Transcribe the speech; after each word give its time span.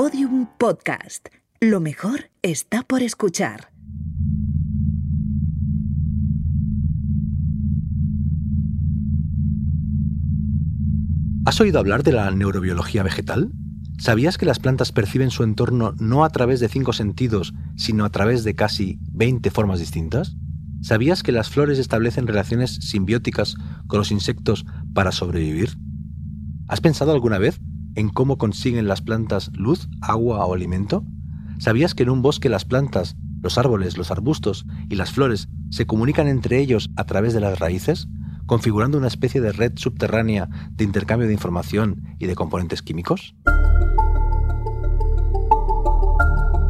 Podium 0.00 0.46
Podcast. 0.58 1.26
Lo 1.58 1.80
mejor 1.80 2.30
está 2.42 2.84
por 2.84 3.02
escuchar. 3.02 3.72
¿Has 11.46 11.60
oído 11.60 11.80
hablar 11.80 12.04
de 12.04 12.12
la 12.12 12.30
neurobiología 12.30 13.02
vegetal? 13.02 13.50
¿Sabías 13.98 14.38
que 14.38 14.46
las 14.46 14.60
plantas 14.60 14.92
perciben 14.92 15.32
su 15.32 15.42
entorno 15.42 15.94
no 15.98 16.22
a 16.22 16.30
través 16.30 16.60
de 16.60 16.68
cinco 16.68 16.92
sentidos, 16.92 17.52
sino 17.76 18.04
a 18.04 18.10
través 18.10 18.44
de 18.44 18.54
casi 18.54 19.00
20 19.10 19.50
formas 19.50 19.80
distintas? 19.80 20.36
¿Sabías 20.80 21.24
que 21.24 21.32
las 21.32 21.50
flores 21.50 21.80
establecen 21.80 22.28
relaciones 22.28 22.76
simbióticas 22.82 23.56
con 23.88 23.98
los 23.98 24.12
insectos 24.12 24.64
para 24.94 25.10
sobrevivir? 25.10 25.76
¿Has 26.68 26.80
pensado 26.80 27.10
alguna 27.10 27.38
vez 27.38 27.58
en 27.94 28.08
cómo 28.08 28.38
consiguen 28.38 28.88
las 28.88 29.02
plantas 29.02 29.50
luz, 29.54 29.88
agua 30.00 30.44
o 30.44 30.54
alimento? 30.54 31.04
¿Sabías 31.58 31.94
que 31.94 32.04
en 32.04 32.10
un 32.10 32.22
bosque 32.22 32.48
las 32.48 32.64
plantas, 32.64 33.16
los 33.42 33.58
árboles, 33.58 33.96
los 33.96 34.10
arbustos 34.10 34.66
y 34.88 34.94
las 34.94 35.12
flores 35.12 35.48
se 35.70 35.86
comunican 35.86 36.28
entre 36.28 36.58
ellos 36.58 36.90
a 36.96 37.04
través 37.04 37.34
de 37.34 37.40
las 37.40 37.58
raíces, 37.58 38.08
configurando 38.46 38.98
una 38.98 39.08
especie 39.08 39.40
de 39.40 39.52
red 39.52 39.72
subterránea 39.76 40.48
de 40.70 40.84
intercambio 40.84 41.26
de 41.26 41.34
información 41.34 42.16
y 42.18 42.26
de 42.26 42.34
componentes 42.34 42.82
químicos? 42.82 43.34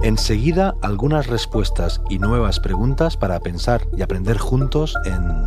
Enseguida 0.03 0.75
algunas 0.81 1.27
respuestas 1.27 2.01
y 2.09 2.19
nuevas 2.19 2.61
preguntas 2.61 3.17
para 3.17 3.41
pensar 3.41 3.83
y 3.97 4.03
aprender 4.03 4.39
juntos 4.39 4.95
en 5.05 5.45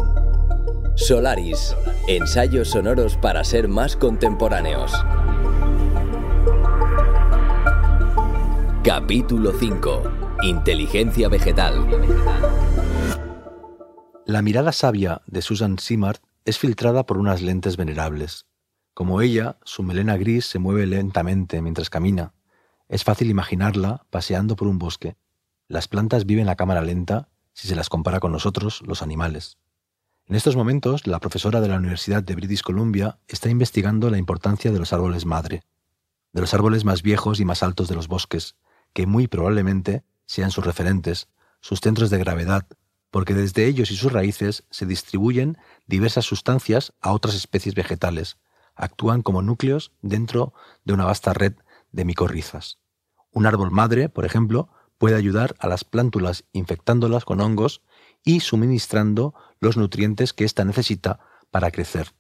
Solaris, 0.96 1.76
ensayos 2.08 2.70
sonoros 2.70 3.16
para 3.18 3.44
ser 3.44 3.70
más 3.70 3.96
contemporáneos. 3.96 4.94
Capítulo 8.94 9.54
5. 9.58 10.04
Inteligencia 10.44 11.30
vegetal. 11.30 11.88
La 14.26 14.42
mirada 14.42 14.74
sabia 14.74 15.22
de 15.28 15.42
Susan 15.42 15.80
Simard 15.80 16.18
es 16.44 16.60
filtrada 16.60 17.06
por 17.06 17.18
unas 17.18 17.42
lentes 17.42 17.78
venerables. 17.78 18.48
Como 18.94 19.22
ella, 19.22 19.60
su 19.64 19.82
melena 19.82 20.18
gris 20.18 20.46
se 20.46 20.60
mueve 20.60 20.88
lentamente 20.88 21.62
mientras 21.62 21.90
camina, 21.90 22.34
es 22.90 23.06
fácil 23.06 23.30
imaginarla 23.30 24.06
paseando 24.10 24.58
por 24.58 24.68
un 24.68 24.78
bosque. 24.78 25.16
Las 25.70 25.88
plantas 25.88 26.26
viven 26.26 26.50
a 26.50 26.58
cámara 26.58 26.82
lenta 26.82 27.30
si 27.54 27.70
se 27.70 27.78
las 27.78 27.88
compara 27.88 28.20
con 28.20 28.34
nosotros, 28.34 28.84
los 28.86 29.02
animales. 29.02 29.58
En 30.28 30.36
estos 30.36 30.58
momentos, 30.58 31.08
la 31.08 31.22
profesora 31.22 31.62
de 31.62 31.70
la 31.70 31.78
Universidad 31.78 32.24
de 32.24 32.36
British 32.36 32.62
Columbia 32.62 33.20
está 33.30 33.50
investigando 33.50 34.10
la 34.10 34.18
importancia 34.18 34.70
de 34.70 34.80
los 34.80 34.92
árboles 34.92 35.26
madre, 35.26 35.64
de 36.34 36.42
los 36.42 36.54
árboles 36.54 36.84
más 36.84 37.04
viejos 37.04 37.40
y 37.40 37.46
más 37.46 37.64
altos 37.64 37.88
de 37.88 37.96
los 37.96 38.10
bosques, 38.10 38.58
que 38.94 39.08
muy 39.08 39.28
probablemente 39.28 40.04
sean 40.26 40.52
sus 40.52 40.66
referentes, 40.66 41.28
sus 41.60 41.80
centros 41.82 42.10
de 42.10 42.18
gravedad, 42.18 42.66
porque 43.12 43.34
desde 43.34 43.66
ellos 43.66 43.92
y 43.92 43.96
sus 43.96 44.12
raíces 44.12 44.64
se 44.70 44.86
distribuyen 44.86 45.58
diversas 45.86 46.26
sustancias 46.26 46.94
a 47.02 47.12
otras 47.12 47.36
especies 47.36 47.76
vegetales, 47.76 48.38
actúan 48.76 49.22
como 49.22 49.42
núcleos 49.42 49.92
dentro 50.02 50.54
de 50.86 50.94
una 50.94 51.06
vasta 51.06 51.34
red 51.34 51.54
de 51.92 52.06
micorrizas. 52.06 52.80
Un 53.32 53.46
árbol 53.46 53.72
madre, 53.72 54.10
por 54.10 54.26
ejemplo, 54.26 54.70
puede 54.98 55.16
ayudar 55.16 55.56
a 55.60 55.68
las 55.68 55.84
plántulas 55.84 56.46
infectándolas 56.54 57.26
con 57.26 57.42
hongos 57.42 57.82
y 58.24 58.42
suministrando 58.42 59.34
los 59.60 59.78
nutrientes 59.78 60.34
que 60.34 60.46
ésta 60.46 60.64
necesita 60.64 61.20
para 61.50 61.72
crecer. 61.72 62.14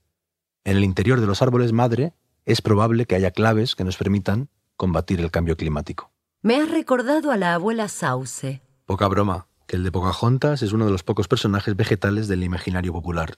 En 0.63 0.77
el 0.77 0.83
interior 0.83 1.19
de 1.21 1.27
los 1.27 1.41
árboles 1.41 1.73
madre 1.73 2.13
es 2.45 2.61
probable 2.61 3.05
que 3.05 3.15
haya 3.15 3.31
claves 3.31 3.75
que 3.75 3.83
nos 3.83 3.97
permitan 3.97 4.49
combatir 4.75 5.19
el 5.19 5.31
cambio 5.31 5.57
climático. 5.57 6.11
Me 6.43 6.55
has 6.55 6.69
recordado 6.69 7.31
a 7.31 7.37
la 7.37 7.53
abuela 7.53 7.87
Sauce. 7.87 8.61
Poca 8.85 9.07
broma, 9.07 9.47
que 9.67 9.75
el 9.75 9.83
de 9.83 9.91
Pocahontas 9.91 10.63
es 10.63 10.73
uno 10.73 10.85
de 10.85 10.91
los 10.91 11.03
pocos 11.03 11.27
personajes 11.27 11.75
vegetales 11.75 12.27
del 12.27 12.43
imaginario 12.43 12.91
popular. 12.93 13.37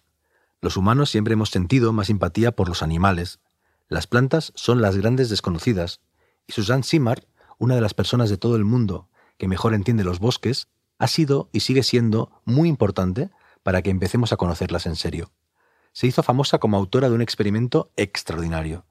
Los 0.61 0.77
humanos 0.77 1.09
siempre 1.09 1.33
hemos 1.33 1.49
sentido 1.49 1.91
más 1.91 2.07
simpatía 2.07 2.53
por 2.53 2.69
los 2.69 2.81
animales. 2.81 3.39
Las 3.89 4.07
plantas 4.07 4.53
son 4.55 4.81
las 4.81 4.95
grandes 4.95 5.29
desconocidas, 5.29 5.99
y 6.47 6.53
Susan 6.53 6.83
Simard 6.83 7.25
una 7.57 7.75
de 7.75 7.81
las 7.81 7.93
personas 7.93 8.29
de 8.29 8.37
todo 8.37 8.55
el 8.55 8.65
mundo 8.65 9.09
que 9.37 9.47
mejor 9.47 9.73
entiende 9.73 10.03
los 10.03 10.19
bosques, 10.19 10.67
ha 10.99 11.07
sido 11.07 11.49
y 11.51 11.61
sigue 11.61 11.83
siendo 11.83 12.31
muy 12.45 12.69
importante 12.69 13.31
para 13.63 13.81
que 13.81 13.89
empecemos 13.89 14.33
a 14.33 14.37
conocerlas 14.37 14.85
en 14.85 14.95
serio. 14.95 15.31
Se 15.91 16.07
hizo 16.07 16.23
famosa 16.23 16.59
como 16.59 16.77
autora 16.77 17.09
de 17.09 17.15
un 17.15 17.21
experimento 17.21 17.91
extraordinario. 17.95 18.85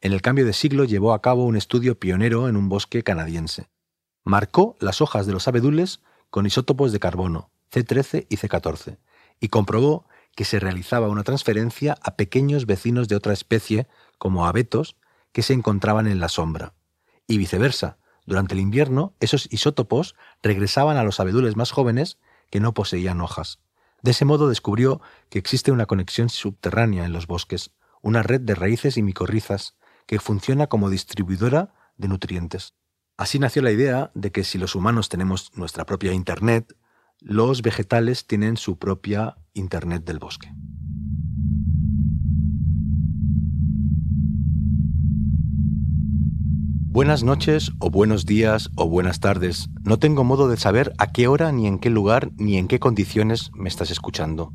En 0.00 0.12
el 0.12 0.22
cambio 0.22 0.46
de 0.46 0.52
siglo 0.52 0.84
llevó 0.84 1.12
a 1.12 1.20
cabo 1.20 1.44
un 1.44 1.56
estudio 1.56 1.98
pionero 1.98 2.48
en 2.48 2.56
un 2.56 2.68
bosque 2.68 3.02
canadiense. 3.02 3.68
Marcó 4.24 4.76
las 4.78 5.00
hojas 5.00 5.26
de 5.26 5.32
los 5.32 5.48
abedules 5.48 6.00
con 6.30 6.46
isótopos 6.46 6.92
de 6.92 7.00
carbono, 7.00 7.50
C13 7.72 8.26
y 8.28 8.36
C14, 8.36 8.98
y 9.40 9.48
comprobó 9.48 10.06
que 10.36 10.44
se 10.44 10.60
realizaba 10.60 11.08
una 11.08 11.24
transferencia 11.24 11.96
a 12.02 12.14
pequeños 12.16 12.66
vecinos 12.66 13.08
de 13.08 13.16
otra 13.16 13.32
especie, 13.32 13.88
como 14.18 14.46
abetos, 14.46 14.96
que 15.32 15.42
se 15.42 15.52
encontraban 15.52 16.06
en 16.06 16.20
la 16.20 16.28
sombra, 16.28 16.74
y 17.26 17.38
viceversa, 17.38 17.98
durante 18.24 18.54
el 18.54 18.60
invierno, 18.60 19.14
esos 19.20 19.48
isótopos 19.50 20.14
regresaban 20.42 20.96
a 20.96 21.02
los 21.02 21.18
abedules 21.18 21.56
más 21.56 21.70
jóvenes 21.70 22.18
que 22.50 22.60
no 22.60 22.74
poseían 22.74 23.20
hojas. 23.20 23.58
De 24.02 24.12
ese 24.12 24.24
modo 24.24 24.48
descubrió 24.48 25.00
que 25.28 25.38
existe 25.38 25.72
una 25.72 25.86
conexión 25.86 26.28
subterránea 26.28 27.04
en 27.04 27.12
los 27.12 27.26
bosques, 27.26 27.70
una 28.02 28.22
red 28.22 28.42
de 28.42 28.54
raíces 28.54 28.96
y 28.96 29.02
micorrizas 29.02 29.76
que 30.08 30.18
funciona 30.18 30.68
como 30.68 30.88
distribuidora 30.88 31.74
de 31.98 32.08
nutrientes. 32.08 32.74
Así 33.18 33.38
nació 33.38 33.60
la 33.60 33.72
idea 33.72 34.10
de 34.14 34.32
que 34.32 34.42
si 34.42 34.56
los 34.56 34.74
humanos 34.74 35.10
tenemos 35.10 35.52
nuestra 35.54 35.84
propia 35.84 36.14
Internet, 36.14 36.74
los 37.20 37.60
vegetales 37.60 38.26
tienen 38.26 38.56
su 38.56 38.78
propia 38.78 39.36
Internet 39.52 40.04
del 40.06 40.18
bosque. 40.18 40.50
Buenas 46.90 47.22
noches 47.22 47.72
o 47.78 47.90
buenos 47.90 48.24
días 48.24 48.70
o 48.76 48.88
buenas 48.88 49.20
tardes. 49.20 49.68
No 49.84 49.98
tengo 49.98 50.24
modo 50.24 50.48
de 50.48 50.56
saber 50.56 50.94
a 50.96 51.12
qué 51.12 51.28
hora 51.28 51.52
ni 51.52 51.66
en 51.66 51.78
qué 51.78 51.90
lugar 51.90 52.30
ni 52.38 52.56
en 52.56 52.66
qué 52.66 52.80
condiciones 52.80 53.50
me 53.52 53.68
estás 53.68 53.90
escuchando. 53.90 54.54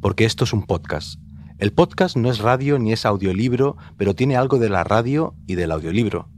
Porque 0.00 0.24
esto 0.24 0.44
es 0.44 0.54
un 0.54 0.62
podcast. 0.62 1.20
El 1.58 1.72
podcast 1.72 2.18
no 2.18 2.28
es 2.28 2.40
radio 2.40 2.78
ni 2.78 2.92
es 2.92 3.06
audiolibro, 3.06 3.78
pero 3.96 4.14
tiene 4.14 4.36
algo 4.36 4.58
de 4.58 4.68
la 4.68 4.84
radio 4.84 5.34
y 5.46 5.54
del 5.54 5.72
audiolibro. 5.72 6.28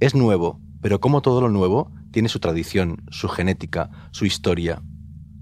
Es 0.00 0.16
nuevo, 0.16 0.60
pero 0.82 1.00
como 1.00 1.22
todo 1.22 1.40
lo 1.40 1.48
nuevo, 1.48 1.92
tiene 2.10 2.28
su 2.28 2.40
tradición, 2.40 3.04
su 3.10 3.28
genética, 3.28 3.90
su 4.10 4.26
historia. 4.26 4.82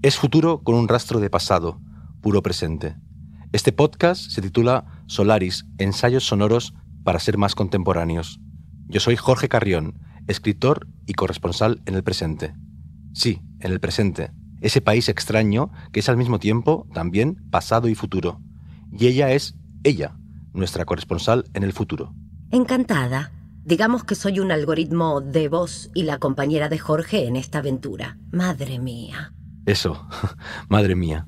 Es 0.03 0.17
futuro 0.17 0.61
con 0.61 0.75
un 0.75 0.87
rastro 0.87 1.19
de 1.19 1.31
pasado, 1.31 1.81
puro 2.21 2.43
presente. 2.43 2.95
Este 3.53 3.71
podcast 3.71 4.21
se 4.29 4.43
titula 4.43 5.01
Solaris, 5.07 5.65
ensayos 5.79 6.27
sonoros 6.27 6.75
para 7.03 7.19
ser 7.19 7.39
más 7.39 7.55
contemporáneos. 7.55 8.39
Yo 8.87 8.99
soy 8.99 9.15
Jorge 9.15 9.49
Carrión, 9.49 9.99
escritor 10.27 10.87
y 11.07 11.13
corresponsal 11.13 11.81
en 11.87 11.95
el 11.95 12.03
presente. 12.03 12.53
Sí, 13.13 13.41
en 13.61 13.71
el 13.71 13.79
presente, 13.79 14.29
ese 14.61 14.81
país 14.81 15.09
extraño 15.09 15.71
que 15.91 16.01
es 16.01 16.09
al 16.09 16.17
mismo 16.17 16.37
tiempo 16.37 16.85
también 16.93 17.49
pasado 17.49 17.87
y 17.87 17.95
futuro. 17.95 18.39
Y 18.97 19.07
ella 19.07 19.31
es 19.31 19.55
ella, 19.83 20.15
nuestra 20.53 20.85
corresponsal 20.85 21.45
en 21.53 21.63
el 21.63 21.73
futuro. 21.73 22.13
Encantada. 22.51 23.31
Digamos 23.65 24.03
que 24.03 24.15
soy 24.15 24.39
un 24.39 24.51
algoritmo 24.51 25.21
de 25.21 25.47
voz 25.47 25.89
y 25.93 26.03
la 26.03 26.19
compañera 26.19 26.69
de 26.69 26.77
Jorge 26.77 27.27
en 27.27 27.35
esta 27.35 27.59
aventura. 27.59 28.17
Madre 28.31 28.77
mía. 28.77 29.33
Eso, 29.65 30.07
madre 30.69 30.95
mía. 30.95 31.27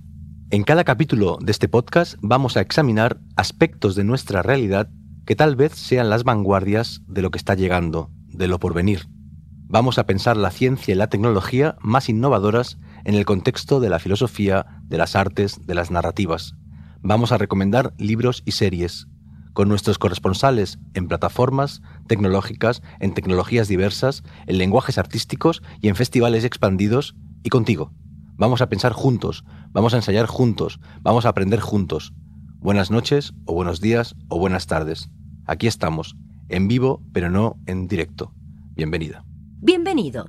En 0.52 0.64
cada 0.64 0.84
capítulo 0.84 1.40
de 1.42 1.52
este 1.52 1.68
podcast 1.68 2.16
vamos 2.22 2.56
a 2.56 2.62
examinar 2.62 3.20
aspectos 3.36 3.96
de 3.96 4.04
nuestra 4.04 4.44
realidad 4.44 4.90
que 5.26 5.36
tal 5.36 5.56
vez 5.56 5.74
sean 5.74 6.10
las 6.10 6.24
vanguardias 6.24 7.02
de 7.08 7.22
lo 7.22 7.32
que 7.32 7.38
está 7.38 7.56
llegando, 7.56 8.12
de 8.28 8.48
lo 8.48 8.60
por 8.60 8.74
venir. 8.74 9.08
Vamos 9.68 9.98
a 9.98 10.06
pensar 10.06 10.38
la 10.38 10.52
ciencia 10.52 10.94
y 10.94 10.96
la 10.96 11.08
tecnología 11.08 11.76
más 11.82 12.10
innovadoras 12.10 12.78
en 13.06 13.16
el 13.16 13.26
contexto 13.26 13.80
de 13.80 13.90
la 13.90 14.00
filosofía, 14.00 14.82
de 14.84 14.98
las 14.98 15.16
artes, 15.16 15.66
de 15.66 15.74
las 15.74 15.90
narrativas. 15.90 16.56
Vamos 17.08 17.32
a 17.32 17.38
recomendar 17.38 17.94
libros 18.00 18.42
y 18.46 18.54
series, 18.54 19.08
con 19.54 19.70
nuestros 19.70 20.00
corresponsales 20.00 20.80
en 20.96 21.08
plataformas 21.08 21.84
tecnológicas, 22.08 22.82
en 23.00 23.14
tecnologías 23.14 23.68
diversas, 23.68 24.24
en 24.48 24.58
lenguajes 24.58 24.98
artísticos 24.98 25.62
y 25.82 25.90
en 25.90 25.96
festivales 25.96 26.44
expandidos, 26.44 27.16
y 27.44 27.50
contigo. 27.50 27.94
Vamos 28.38 28.62
a 28.62 28.70
pensar 28.70 28.92
juntos, 28.94 29.46
vamos 29.70 29.94
a 29.94 29.98
ensayar 29.98 30.26
juntos, 30.26 30.80
vamos 31.02 31.28
a 31.28 31.30
aprender 31.30 31.60
juntos. 31.60 32.12
Buenas 32.58 32.90
noches, 32.90 33.36
o 33.46 33.54
buenos 33.54 33.82
días, 33.82 34.16
o 34.28 34.40
buenas 34.40 34.66
tardes. 34.66 35.12
Aquí 35.46 35.68
estamos, 35.68 36.16
en 36.50 36.68
vivo, 36.68 37.04
pero 37.14 37.30
no 37.30 37.60
en 37.68 37.88
directo. 37.88 38.34
Bienvenida. 38.76 39.24
Bienvenido. 39.62 40.26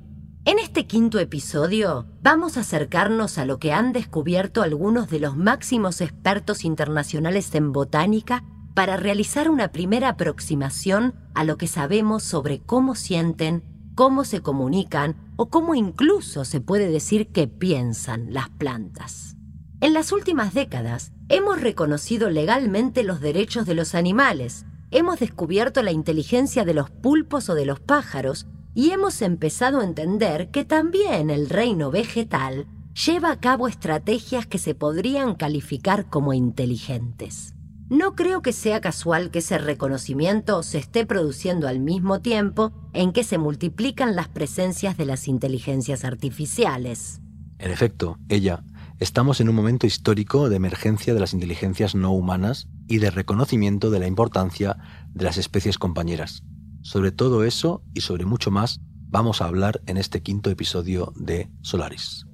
En 0.47 0.59
este 0.59 0.87
quinto 0.87 1.19
episodio 1.19 2.05
vamos 2.21 2.55
a 2.55 2.61
acercarnos 2.61 3.37
a 3.37 3.45
lo 3.45 3.59
que 3.59 3.73
han 3.73 3.91
descubierto 3.91 4.61
algunos 4.61 5.09
de 5.09 5.19
los 5.19 5.35
máximos 5.35 5.99
expertos 5.99 6.63
internacionales 6.63 7.53
en 7.53 7.73
botánica 7.73 8.45
para 8.73 8.95
realizar 8.95 9.49
una 9.49 9.73
primera 9.73 10.07
aproximación 10.07 11.15
a 11.35 11.43
lo 11.43 11.57
que 11.57 11.67
sabemos 11.67 12.23
sobre 12.23 12.61
cómo 12.61 12.95
sienten 12.95 13.61
cómo 13.93 14.23
se 14.23 14.39
comunican 14.39 15.17
o 15.35 15.49
cómo 15.49 15.75
incluso 15.75 16.45
se 16.45 16.61
puede 16.61 16.89
decir 16.89 17.27
que 17.33 17.49
piensan 17.49 18.33
las 18.33 18.47
plantas. 18.47 19.35
En 19.81 19.91
las 19.91 20.13
últimas 20.13 20.53
décadas 20.53 21.11
hemos 21.27 21.59
reconocido 21.59 22.29
legalmente 22.29 23.03
los 23.03 23.19
derechos 23.19 23.65
de 23.65 23.75
los 23.75 23.95
animales, 23.95 24.65
hemos 24.91 25.19
descubierto 25.19 25.83
la 25.83 25.91
inteligencia 25.91 26.63
de 26.63 26.73
los 26.73 26.89
pulpos 26.89 27.49
o 27.49 27.53
de 27.53 27.65
los 27.65 27.81
pájaros 27.81 28.47
y 28.77 28.91
hemos 28.91 29.23
empezado 29.23 29.79
a 29.79 29.83
entender 29.83 30.51
que 30.51 30.63
también 30.63 31.31
el 31.31 31.49
reino 31.49 31.89
vegetal 31.89 32.67
lleva 33.07 33.31
a 33.31 33.39
cabo 33.39 33.67
estrategias 33.67 34.45
que 34.45 34.59
se 34.59 34.75
podrían 34.75 35.33
calificar 35.33 36.11
como 36.11 36.31
inteligentes. 36.31 37.55
No 37.89 38.13
creo 38.13 38.43
que 38.43 38.53
sea 38.53 38.79
casual 38.79 39.31
que 39.31 39.39
ese 39.39 39.57
reconocimiento 39.57 40.61
se 40.61 40.77
esté 40.77 41.07
produciendo 41.07 41.67
al 41.67 41.79
mismo 41.79 42.21
tiempo 42.21 42.71
en 42.93 43.13
que 43.13 43.23
se 43.23 43.39
multiplican 43.39 44.15
las 44.15 44.27
presencias 44.27 44.95
de 44.95 45.07
las 45.07 45.27
inteligencias 45.27 46.05
artificiales. 46.05 47.19
En 47.57 47.71
efecto, 47.71 48.19
ella, 48.29 48.63
estamos 48.99 49.41
en 49.41 49.49
un 49.49 49.55
momento 49.55 49.87
histórico 49.87 50.49
de 50.49 50.57
emergencia 50.57 51.15
de 51.15 51.19
las 51.19 51.33
inteligencias 51.33 51.95
no 51.95 52.11
humanas 52.11 52.67
y 52.87 52.99
de 52.99 53.09
reconocimiento 53.09 53.89
de 53.89 53.97
la 54.01 54.05
importancia 54.05 54.77
de 55.15 55.23
las 55.25 55.39
especies 55.39 55.79
compañeras. 55.79 56.43
Sobre 56.87 57.11
todo 57.11 57.43
eso 57.43 57.83
y 57.93 57.99
sobre 57.99 58.23
mucho 58.23 58.49
más 58.49 58.79
vamos 59.09 59.41
a 59.41 59.45
hablar 59.45 59.81
en 59.87 59.97
este 59.97 60.23
quinto 60.23 60.49
episodio 60.49 61.11
de 61.17 61.49
Solaris. 61.61 62.25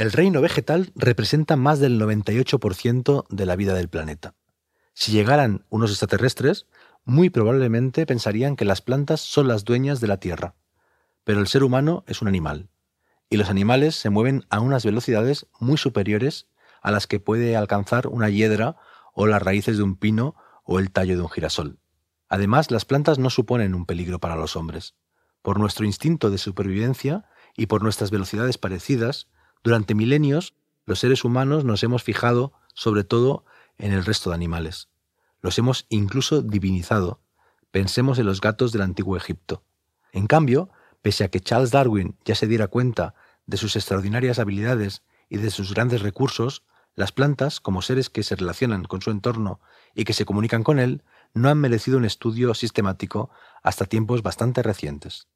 El 0.00 0.12
reino 0.12 0.40
vegetal 0.40 0.92
representa 0.94 1.56
más 1.56 1.78
del 1.78 2.00
98% 2.00 3.26
de 3.28 3.44
la 3.44 3.54
vida 3.54 3.74
del 3.74 3.90
planeta. 3.90 4.34
Si 4.94 5.12
llegaran 5.12 5.66
unos 5.68 5.90
extraterrestres, 5.90 6.66
muy 7.04 7.28
probablemente 7.28 8.06
pensarían 8.06 8.56
que 8.56 8.64
las 8.64 8.80
plantas 8.80 9.20
son 9.20 9.46
las 9.46 9.66
dueñas 9.66 10.00
de 10.00 10.06
la 10.06 10.16
Tierra. 10.16 10.54
Pero 11.22 11.40
el 11.40 11.48
ser 11.48 11.62
humano 11.64 12.02
es 12.06 12.22
un 12.22 12.28
animal, 12.28 12.70
y 13.28 13.36
los 13.36 13.50
animales 13.50 13.94
se 13.94 14.08
mueven 14.08 14.46
a 14.48 14.60
unas 14.60 14.86
velocidades 14.86 15.48
muy 15.58 15.76
superiores 15.76 16.46
a 16.80 16.90
las 16.90 17.06
que 17.06 17.20
puede 17.20 17.54
alcanzar 17.54 18.06
una 18.06 18.30
hiedra 18.30 18.76
o 19.12 19.26
las 19.26 19.42
raíces 19.42 19.76
de 19.76 19.82
un 19.82 19.96
pino 19.96 20.34
o 20.64 20.78
el 20.78 20.92
tallo 20.92 21.16
de 21.16 21.22
un 21.24 21.28
girasol. 21.28 21.78
Además, 22.30 22.70
las 22.70 22.86
plantas 22.86 23.18
no 23.18 23.28
suponen 23.28 23.74
un 23.74 23.84
peligro 23.84 24.18
para 24.18 24.36
los 24.36 24.56
hombres. 24.56 24.94
Por 25.42 25.60
nuestro 25.60 25.84
instinto 25.84 26.30
de 26.30 26.38
supervivencia 26.38 27.26
y 27.54 27.66
por 27.66 27.82
nuestras 27.82 28.10
velocidades 28.10 28.56
parecidas, 28.56 29.28
durante 29.62 29.94
milenios, 29.94 30.54
los 30.86 31.00
seres 31.00 31.24
humanos 31.24 31.64
nos 31.64 31.82
hemos 31.82 32.02
fijado 32.02 32.52
sobre 32.74 33.04
todo 33.04 33.44
en 33.78 33.92
el 33.92 34.04
resto 34.04 34.30
de 34.30 34.36
animales. 34.36 34.88
Los 35.40 35.58
hemos 35.58 35.86
incluso 35.88 36.42
divinizado. 36.42 37.20
Pensemos 37.70 38.18
en 38.18 38.26
los 38.26 38.40
gatos 38.40 38.72
del 38.72 38.82
antiguo 38.82 39.16
Egipto. 39.16 39.62
En 40.12 40.26
cambio, 40.26 40.70
pese 41.02 41.24
a 41.24 41.28
que 41.28 41.40
Charles 41.40 41.70
Darwin 41.70 42.16
ya 42.24 42.34
se 42.34 42.46
diera 42.46 42.68
cuenta 42.68 43.14
de 43.46 43.56
sus 43.56 43.76
extraordinarias 43.76 44.38
habilidades 44.38 45.02
y 45.28 45.36
de 45.38 45.50
sus 45.50 45.74
grandes 45.74 46.02
recursos, 46.02 46.64
las 46.94 47.12
plantas, 47.12 47.60
como 47.60 47.82
seres 47.82 48.10
que 48.10 48.22
se 48.22 48.36
relacionan 48.36 48.84
con 48.84 49.00
su 49.00 49.10
entorno 49.10 49.60
y 49.94 50.04
que 50.04 50.12
se 50.12 50.24
comunican 50.24 50.64
con 50.64 50.78
él, 50.78 51.02
no 51.34 51.48
han 51.48 51.58
merecido 51.58 51.98
un 51.98 52.04
estudio 52.04 52.54
sistemático 52.54 53.30
hasta 53.62 53.84
tiempos 53.84 54.22
bastante 54.22 54.62
recientes. 54.62 55.28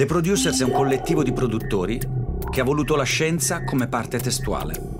The 0.00 0.06
Producers 0.06 0.62
è 0.62 0.64
un 0.64 0.70
collettivo 0.70 1.22
di 1.22 1.30
produttori 1.30 2.00
che 2.50 2.62
ha 2.62 2.64
voluto 2.64 2.96
la 2.96 3.02
scienza 3.02 3.64
come 3.64 3.86
parte 3.86 4.18
testuale, 4.18 4.96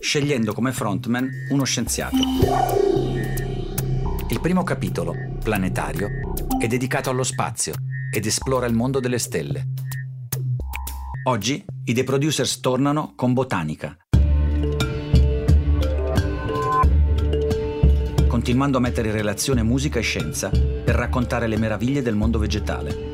scegliendo 0.00 0.54
come 0.54 0.72
frontman 0.72 1.28
uno 1.50 1.64
scienziato. 1.64 2.16
Il 4.30 4.40
primo 4.40 4.62
capitolo, 4.62 5.14
Planetario, 5.42 6.08
è 6.58 6.66
dedicato 6.66 7.10
allo 7.10 7.24
spazio 7.24 7.74
ed 8.10 8.24
esplora 8.24 8.64
il 8.64 8.72
mondo 8.72 9.00
delle 9.00 9.18
stelle. 9.18 9.68
Oggi 11.24 11.62
i 11.84 11.92
The 11.92 12.04
Producers 12.04 12.58
tornano 12.60 13.12
con 13.14 13.34
Botanica, 13.34 13.98
continuando 18.28 18.78
a 18.78 18.80
mettere 18.80 19.08
in 19.08 19.14
relazione 19.14 19.62
musica 19.62 19.98
e 19.98 20.02
scienza 20.02 20.73
per 20.84 20.96
raccontare 20.96 21.48
le 21.48 21.56
meraviglie 21.56 22.02
del 22.02 22.14
mondo 22.14 22.38
vegetale. 22.38 23.12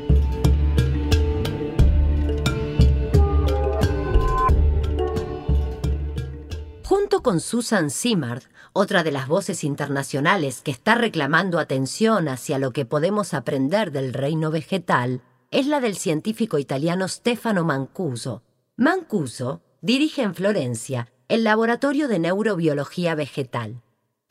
Junto 6.83 7.21
con 7.21 7.39
Susan 7.39 7.89
Simard, 7.89 8.43
otra 8.73 9.03
de 9.03 9.11
las 9.11 9.27
voces 9.27 9.63
internacionales 9.63 10.61
que 10.61 10.71
está 10.71 10.95
reclamando 10.95 11.59
atención 11.59 12.27
hacia 12.27 12.59
lo 12.59 12.71
que 12.71 12.85
podemos 12.85 13.33
aprender 13.33 13.91
del 13.91 14.13
reino 14.13 14.51
vegetal, 14.51 15.21
es 15.51 15.67
la 15.67 15.79
del 15.81 15.95
científico 15.95 16.57
italiano 16.57 17.07
Stefano 17.07 17.63
Mancuso. 17.63 18.43
Mancuso 18.77 19.61
dirige 19.81 20.21
en 20.21 20.35
Florencia 20.35 21.09
el 21.27 21.43
Laboratorio 21.43 22.07
de 22.07 22.19
Neurobiología 22.19 23.15
Vegetal. 23.15 23.81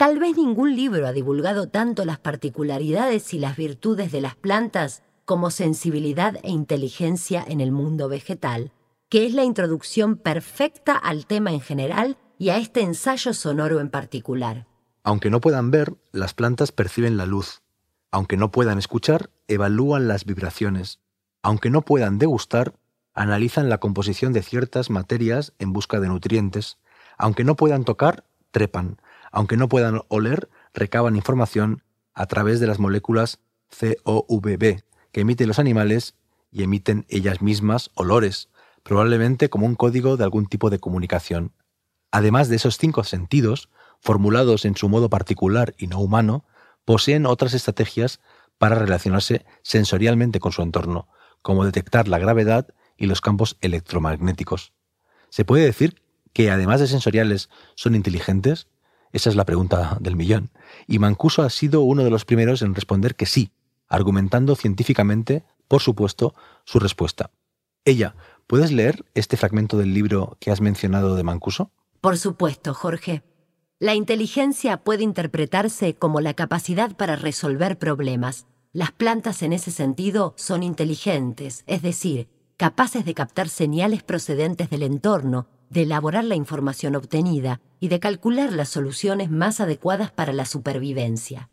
Tal 0.01 0.19
vez 0.19 0.35
ningún 0.35 0.77
libro 0.77 1.07
ha 1.07 1.13
divulgado 1.13 1.69
tanto 1.69 2.07
las 2.07 2.19
particularidades 2.19 3.35
y 3.35 3.39
las 3.39 3.59
virtudes 3.59 4.11
de 4.11 4.23
las 4.23 4.35
plantas 4.35 5.03
como 5.27 5.51
sensibilidad 5.51 6.37
e 6.43 6.49
inteligencia 6.49 7.45
en 7.47 7.61
el 7.61 7.71
mundo 7.71 8.09
vegetal, 8.09 8.73
que 9.11 9.27
es 9.27 9.35
la 9.35 9.45
introducción 9.45 10.17
perfecta 10.17 10.97
al 10.97 11.27
tema 11.27 11.53
en 11.53 11.61
general 11.61 12.17
y 12.39 12.49
a 12.49 12.57
este 12.57 12.81
ensayo 12.81 13.35
sonoro 13.35 13.79
en 13.79 13.91
particular. 13.91 14.67
Aunque 15.03 15.29
no 15.29 15.43
puedan 15.43 15.71
ver, 15.71 15.95
las 16.13 16.33
plantas 16.33 16.73
perciben 16.73 17.19
la 17.19 17.27
luz. 17.27 17.61
Aunque 18.11 18.39
no 18.39 18.51
puedan 18.51 18.79
escuchar, 18.79 19.29
evalúan 19.49 20.09
las 20.09 20.25
vibraciones. 20.25 21.01
Aunque 21.43 21.69
no 21.69 21.83
puedan 21.83 22.19
degustar, 22.19 22.73
analizan 23.13 23.69
la 23.69 23.77
composición 23.77 24.33
de 24.33 24.41
ciertas 24.41 24.89
materias 24.89 25.53
en 25.59 25.75
busca 25.75 26.01
de 26.01 26.09
nutrientes. 26.09 26.79
Aunque 27.19 27.45
no 27.45 27.55
puedan 27.55 27.85
tocar, 27.85 28.25
trepan 28.51 28.97
aunque 29.31 29.57
no 29.57 29.69
puedan 29.69 30.03
oler, 30.09 30.49
recaban 30.75 31.17
información 31.17 31.83
a 32.15 32.27
través 32.27 32.61
de 32.61 32.67
las 32.67 32.79
moléculas 32.79 33.41
COVB 33.71 34.83
que 35.13 35.21
emiten 35.21 35.49
los 35.49 35.59
animales 35.59 36.15
y 36.51 36.63
emiten 36.63 37.07
ellas 37.09 37.41
mismas 37.43 37.91
olores, 37.95 38.49
probablemente 38.83 39.49
como 39.49 39.67
un 39.67 39.75
código 39.75 40.17
de 40.17 40.25
algún 40.25 40.47
tipo 40.47 40.71
de 40.71 40.79
comunicación. 40.79 41.53
Además 42.11 42.49
de 42.49 42.57
esos 42.57 42.77
cinco 42.77 43.05
sentidos, 43.05 43.69
formulados 44.01 44.65
en 44.65 44.77
su 44.77 44.89
modo 44.89 45.09
particular 45.09 45.75
y 45.79 45.87
no 45.87 46.01
humano, 46.01 46.45
poseen 46.85 47.27
otras 47.27 47.55
estrategias 47.55 48.21
para 48.59 48.75
relacionarse 48.75 49.45
sensorialmente 49.63 50.41
con 50.41 50.53
su 50.53 50.63
entorno, 50.63 51.09
como 51.43 51.65
detectar 51.65 52.09
la 52.09 52.19
gravedad 52.19 52.69
y 52.97 53.07
los 53.07 53.21
campos 53.21 53.57
electromagnéticos. 53.61 54.73
¿Se 55.31 55.45
puede 55.45 55.65
decir 55.65 56.03
que 56.33 56.51
además 56.51 56.81
de 56.81 56.89
sensoriales 56.89 57.49
son 57.75 57.95
inteligentes? 57.95 58.69
Esa 59.13 59.31
es 59.31 59.37
la 59.37 59.45
pregunta 59.45 59.99
del 60.01 60.17
millón. 60.17 60.51
Y 60.87 60.99
Mancuso 60.99 61.43
ha 61.43 61.51
sido 61.51 61.81
uno 61.83 62.05
de 62.05 62.11
los 62.11 62.25
primeros 62.25 62.63
en 62.63 62.75
responder 62.75 63.17
que 63.17 63.27
sí, 63.27 63.51
argumentando 63.89 64.55
científicamente, 64.55 65.45
por 65.69 65.83
supuesto, 65.83 66.35
su 66.65 66.79
respuesta. 66.79 67.31
Ella, 67.85 68.15
¿puedes 68.47 68.71
leer 68.71 69.05
este 69.15 69.37
fragmento 69.37 69.79
del 69.79 69.95
libro 69.95 70.37
que 70.39 70.51
has 70.51 70.61
mencionado 70.61 71.17
de 71.17 71.23
Mancuso? 71.23 71.73
Por 72.01 72.19
supuesto, 72.19 72.73
Jorge. 72.73 73.23
La 73.79 73.95
inteligencia 73.95 74.85
puede 74.85 75.03
interpretarse 75.03 75.95
como 75.95 76.21
la 76.21 76.35
capacidad 76.35 76.95
para 76.97 77.17
resolver 77.17 77.79
problemas. 77.79 78.47
Las 78.73 78.93
plantas 78.93 79.43
en 79.43 79.53
ese 79.53 79.71
sentido 79.71 80.35
son 80.37 80.63
inteligentes, 80.63 81.65
es 81.67 81.83
decir, 81.83 82.29
capaces 82.57 83.05
de 83.05 83.15
captar 83.15 83.49
señales 83.49 84.03
procedentes 84.03 84.71
del 84.71 84.83
entorno 84.83 85.49
de 85.71 85.83
elaborar 85.83 86.25
la 86.25 86.35
información 86.35 86.97
obtenida 86.97 87.61
y 87.79 87.89
de 87.89 88.01
calcular 88.01 88.53
las 88.53 88.69
soluciones 88.69 89.31
más 89.31 89.61
adecuadas 89.61 90.11
para 90.11 90.33
la 90.33 90.45
supervivencia. 90.45 91.49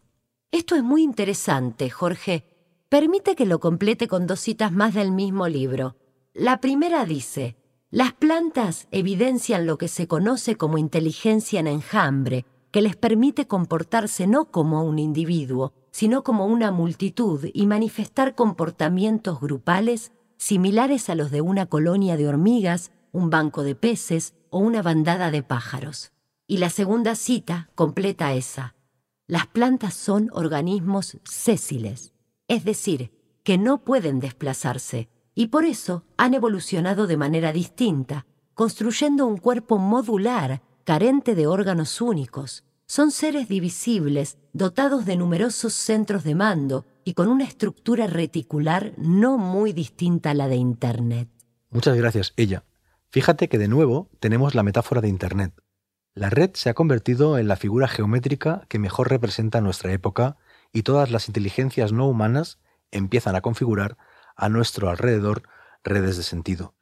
Esto 0.52 0.76
es 0.76 0.84
muy 0.84 1.04
interesante, 1.04 1.90
Jorge. 1.90 2.44
Permite 2.90 3.36
que 3.36 3.46
lo 3.46 3.60
complete 3.60 4.08
con 4.08 4.28
dos 4.28 4.40
citas 4.40 4.72
más 4.72 4.94
del 4.94 5.12
mismo 5.12 5.48
libro. 5.48 5.96
La 6.34 6.60
primera 6.60 7.06
dice, 7.06 7.56
las 7.90 8.14
plantas 8.14 8.88
evidencian 8.92 9.66
lo 9.66 9.78
que 9.78 9.88
se 9.88 10.08
conoce 10.08 10.56
como 10.56 10.78
inteligencia 10.78 11.60
en 11.60 11.68
enjambre, 11.68 12.46
que 12.72 12.82
les 12.82 12.96
permite 12.96 13.48
comportarse 13.48 14.28
no 14.28 14.52
como 14.52 14.84
un 14.84 15.00
individuo, 15.00 15.74
sino 15.92 16.24
como 16.24 16.46
una 16.46 16.72
multitud 16.72 17.48
y 17.54 17.66
manifestar 17.66 18.36
comportamientos 18.36 19.40
grupales 19.40 20.12
similares 20.38 21.10
a 21.10 21.16
los 21.16 21.32
de 21.32 21.42
una 21.42 21.66
colonia 21.66 22.18
de 22.18 22.28
hormigas, 22.28 22.92
un 23.12 23.30
banco 23.30 23.64
de 23.64 23.76
peces 23.76 24.34
o 24.50 24.60
una 24.60 24.82
bandada 24.82 25.32
de 25.32 25.44
pájaros. 25.44 26.12
Y 26.48 26.58
la 26.58 26.70
segunda 26.70 27.16
cita 27.16 27.70
completa 27.76 28.34
esa. 28.34 28.76
Las 29.28 29.48
plantas 29.48 29.94
son 29.94 30.30
organismos 30.32 31.18
sésiles, 31.26 32.14
es 32.48 32.64
decir, 32.64 33.12
que 33.44 33.58
no 33.58 33.84
pueden 33.84 34.20
desplazarse, 34.20 35.10
y 35.36 35.48
por 35.48 35.66
eso 35.66 36.04
han 36.18 36.34
evolucionado 36.34 37.08
de 37.08 37.18
manera 37.18 37.52
distinta, 37.52 38.26
construyendo 38.54 39.26
un 39.26 39.38
cuerpo 39.38 39.78
modular, 39.78 40.62
carente 40.84 41.36
de 41.36 41.48
órganos 41.48 42.02
únicos. 42.02 42.64
Son 42.86 43.12
seres 43.12 43.50
divisibles, 43.50 44.38
dotados 44.54 45.06
de 45.06 45.18
numerosos 45.18 45.74
centros 45.74 46.24
de 46.24 46.36
mando 46.36 46.86
y 47.04 47.14
con 47.14 47.28
una 47.28 47.44
estructura 47.44 48.08
reticular 48.08 48.94
no 48.98 49.38
muy 49.38 49.74
distinta 49.74 50.32
a 50.32 50.34
la 50.34 50.48
de 50.48 50.56
Internet. 50.56 51.30
Muchas 51.70 51.98
gracias, 51.98 52.34
ella. 52.38 52.64
Fíjate 53.10 53.48
que 53.48 53.58
de 53.58 53.68
nuevo 53.68 54.10
tenemos 54.20 54.54
la 54.54 54.64
metáfora 54.64 55.02
de 55.02 55.08
Internet. 55.08 55.54
La 56.14 56.30
red 56.30 56.52
se 56.56 56.70
ha 56.70 56.74
convertido 56.74 57.38
en 57.38 57.48
la 57.48 57.56
figura 57.56 57.88
geométrica 57.88 58.66
que 58.70 58.80
mejor 58.80 59.10
representa 59.10 59.62
nuestra 59.62 59.94
época 59.94 60.38
y 60.74 60.84
todas 60.84 61.12
las 61.12 61.28
inteligencias 61.28 61.94
no 61.94 62.08
humanas 62.08 62.60
empiezan 62.92 63.36
a 63.36 63.42
configurar 63.42 63.98
a 64.36 64.50
nuestro 64.50 64.90
alrededor 64.90 65.44
redes 65.84 66.18
de 66.18 66.24
sentido. 66.24 66.76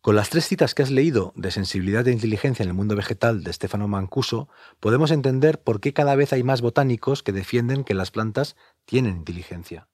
Con 0.00 0.16
las 0.16 0.30
tres 0.30 0.46
citas 0.46 0.74
que 0.74 0.82
has 0.82 0.90
leído 0.90 1.32
de 1.36 1.50
sensibilidad 1.50 2.06
e 2.06 2.12
inteligencia 2.12 2.62
en 2.62 2.68
el 2.68 2.74
mundo 2.74 2.96
vegetal 2.96 3.44
de 3.44 3.52
Stefano 3.52 3.88
Mancuso, 3.88 4.48
podemos 4.80 5.10
entender 5.10 5.60
por 5.60 5.80
qué 5.80 5.92
cada 5.92 6.14
vez 6.14 6.32
hay 6.32 6.42
más 6.42 6.60
botánicos 6.60 7.22
que 7.22 7.32
defienden 7.32 7.84
que 7.84 7.94
las 7.94 8.10
plantas 8.10 8.56
tienen 8.84 9.16
inteligencia. 9.16 9.88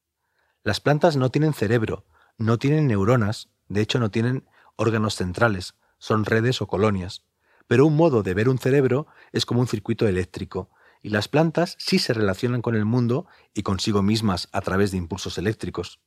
Las 0.62 0.80
plantas 0.80 1.16
no 1.16 1.30
tienen 1.30 1.52
cerebro, 1.52 2.04
no 2.38 2.58
tienen 2.58 2.86
neuronas, 2.86 3.50
de 3.68 3.80
hecho 3.80 3.98
no 3.98 4.10
tienen 4.10 4.46
órganos 4.76 5.14
centrales, 5.14 5.74
son 5.98 6.24
redes 6.24 6.60
o 6.62 6.66
colonias. 6.66 7.24
Pero 7.66 7.86
un 7.86 7.96
modo 7.96 8.22
de 8.22 8.34
ver 8.34 8.48
un 8.48 8.58
cerebro 8.58 9.06
es 9.32 9.46
como 9.46 9.60
un 9.60 9.66
circuito 9.66 10.06
eléctrico, 10.06 10.70
y 11.02 11.10
las 11.10 11.28
plantas 11.28 11.76
sí 11.78 11.98
se 11.98 12.14
relacionan 12.14 12.62
con 12.62 12.74
el 12.74 12.84
mundo 12.84 13.26
y 13.52 13.62
consigo 13.62 14.02
mismas 14.02 14.48
a 14.52 14.60
través 14.62 14.90
de 14.90 14.96
impulsos 14.96 15.36
eléctricos. 15.36 16.00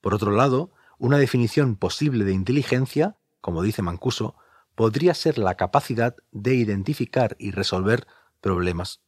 Por 0.00 0.14
otro 0.14 0.32
lado, 0.32 0.70
una 0.98 1.18
definición 1.18 1.76
posible 1.76 2.24
de 2.24 2.32
inteligencia, 2.32 3.16
como 3.40 3.62
dice 3.62 3.80
Mancuso, 3.80 4.36
podría 4.74 5.14
ser 5.14 5.38
la 5.38 5.54
capacidad 5.54 6.16
de 6.30 6.54
identificar 6.54 7.36
y 7.38 7.52
resolver 7.52 8.06
problemas. 8.40 9.00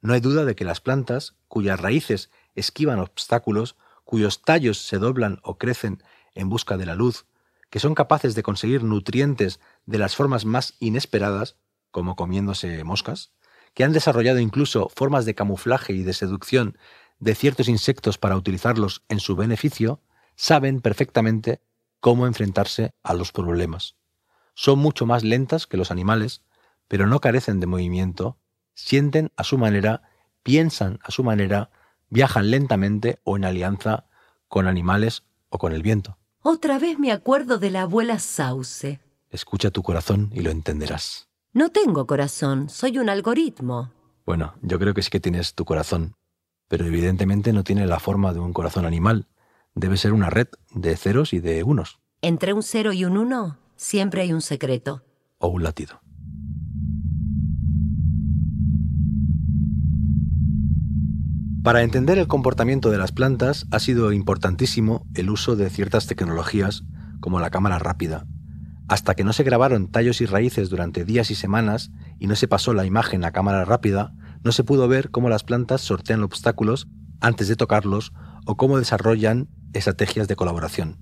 No 0.00 0.12
hay 0.12 0.20
duda 0.20 0.44
de 0.44 0.54
que 0.54 0.64
las 0.64 0.80
plantas, 0.80 1.34
cuyas 1.48 1.80
raíces 1.80 2.30
esquivan 2.54 3.00
obstáculos, 3.00 3.76
cuyos 4.04 4.42
tallos 4.42 4.78
se 4.78 4.98
doblan 4.98 5.40
o 5.42 5.58
crecen 5.58 6.02
en 6.34 6.48
busca 6.48 6.76
de 6.76 6.86
la 6.86 6.94
luz, 6.94 7.26
que 7.74 7.80
son 7.80 7.96
capaces 7.96 8.36
de 8.36 8.44
conseguir 8.44 8.84
nutrientes 8.84 9.58
de 9.84 9.98
las 9.98 10.14
formas 10.14 10.44
más 10.44 10.74
inesperadas, 10.78 11.56
como 11.90 12.14
comiéndose 12.14 12.84
moscas, 12.84 13.32
que 13.74 13.82
han 13.82 13.92
desarrollado 13.92 14.38
incluso 14.38 14.88
formas 14.94 15.24
de 15.24 15.34
camuflaje 15.34 15.92
y 15.92 16.04
de 16.04 16.12
seducción 16.12 16.78
de 17.18 17.34
ciertos 17.34 17.68
insectos 17.68 18.16
para 18.16 18.36
utilizarlos 18.36 19.02
en 19.08 19.18
su 19.18 19.34
beneficio, 19.34 20.00
saben 20.36 20.82
perfectamente 20.82 21.62
cómo 21.98 22.28
enfrentarse 22.28 22.94
a 23.02 23.12
los 23.12 23.32
problemas. 23.32 23.96
Son 24.54 24.78
mucho 24.78 25.04
más 25.04 25.24
lentas 25.24 25.66
que 25.66 25.76
los 25.76 25.90
animales, 25.90 26.42
pero 26.86 27.08
no 27.08 27.20
carecen 27.20 27.58
de 27.58 27.66
movimiento, 27.66 28.38
sienten 28.74 29.32
a 29.36 29.42
su 29.42 29.58
manera, 29.58 30.02
piensan 30.44 31.00
a 31.02 31.10
su 31.10 31.24
manera, 31.24 31.70
viajan 32.08 32.52
lentamente 32.52 33.18
o 33.24 33.36
en 33.36 33.44
alianza 33.44 34.06
con 34.46 34.68
animales 34.68 35.24
o 35.48 35.58
con 35.58 35.72
el 35.72 35.82
viento. 35.82 36.18
Otra 36.46 36.78
vez 36.78 36.98
me 36.98 37.10
acuerdo 37.10 37.56
de 37.56 37.70
la 37.70 37.80
abuela 37.80 38.18
Sauce. 38.18 39.00
Escucha 39.30 39.70
tu 39.70 39.82
corazón 39.82 40.30
y 40.34 40.42
lo 40.42 40.50
entenderás. 40.50 41.30
No 41.54 41.70
tengo 41.70 42.06
corazón, 42.06 42.68
soy 42.68 42.98
un 42.98 43.08
algoritmo. 43.08 43.94
Bueno, 44.26 44.52
yo 44.60 44.78
creo 44.78 44.92
que 44.92 45.00
sí 45.00 45.08
que 45.08 45.20
tienes 45.20 45.54
tu 45.54 45.64
corazón, 45.64 46.16
pero 46.68 46.84
evidentemente 46.84 47.54
no 47.54 47.64
tiene 47.64 47.86
la 47.86 47.98
forma 47.98 48.34
de 48.34 48.40
un 48.40 48.52
corazón 48.52 48.84
animal. 48.84 49.26
Debe 49.74 49.96
ser 49.96 50.12
una 50.12 50.28
red 50.28 50.48
de 50.74 50.98
ceros 50.98 51.32
y 51.32 51.40
de 51.40 51.62
unos. 51.62 51.98
Entre 52.20 52.52
un 52.52 52.62
cero 52.62 52.92
y 52.92 53.06
un 53.06 53.16
uno 53.16 53.56
siempre 53.76 54.20
hay 54.20 54.34
un 54.34 54.42
secreto. 54.42 55.02
O 55.38 55.48
un 55.48 55.62
latido. 55.62 56.02
Para 61.64 61.80
entender 61.80 62.18
el 62.18 62.28
comportamiento 62.28 62.90
de 62.90 62.98
las 62.98 63.10
plantas 63.10 63.64
ha 63.70 63.78
sido 63.78 64.12
importantísimo 64.12 65.06
el 65.14 65.30
uso 65.30 65.56
de 65.56 65.70
ciertas 65.70 66.06
tecnologías 66.06 66.84
como 67.20 67.40
la 67.40 67.48
cámara 67.48 67.78
rápida. 67.78 68.26
Hasta 68.86 69.14
que 69.14 69.24
no 69.24 69.32
se 69.32 69.44
grabaron 69.44 69.90
tallos 69.90 70.20
y 70.20 70.26
raíces 70.26 70.68
durante 70.68 71.06
días 71.06 71.30
y 71.30 71.34
semanas 71.34 71.90
y 72.18 72.26
no 72.26 72.36
se 72.36 72.48
pasó 72.48 72.74
la 72.74 72.84
imagen 72.84 73.24
a 73.24 73.32
cámara 73.32 73.64
rápida, 73.64 74.12
no 74.44 74.52
se 74.52 74.62
pudo 74.62 74.88
ver 74.88 75.10
cómo 75.10 75.30
las 75.30 75.42
plantas 75.42 75.80
sortean 75.80 76.22
obstáculos 76.22 76.86
antes 77.22 77.48
de 77.48 77.56
tocarlos 77.56 78.12
o 78.44 78.58
cómo 78.58 78.76
desarrollan 78.76 79.48
estrategias 79.72 80.28
de 80.28 80.36
colaboración. 80.36 80.98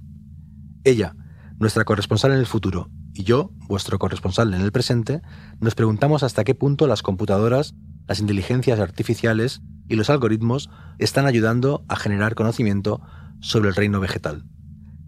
Ella, 0.85 1.17
nuestra 1.59 1.85
corresponsal 1.85 2.31
en 2.31 2.39
el 2.39 2.47
futuro, 2.47 2.89
y 3.15 3.25
yo, 3.25 3.51
vuestro 3.67 3.99
corresponsal 3.99 4.55
en 4.55 4.61
el 4.61 4.71
presente, 4.71 5.23
nos 5.59 5.75
preguntamos 5.75 6.23
hasta 6.23 6.45
qué 6.45 6.55
punto 6.55 6.87
las 6.87 7.03
computadoras, 7.03 7.75
las 8.07 8.21
inteligencias 8.21 8.79
artificiales 8.79 9.61
y 9.93 9.97
los 9.97 10.09
algoritmos 10.09 10.71
están 10.99 11.27
ayudando 11.27 11.85
a 11.87 11.97
generar 11.97 12.35
conocimiento 12.35 13.03
sobre 13.41 13.69
el 13.69 13.75
reino 13.75 14.01
vegetal. 14.01 14.45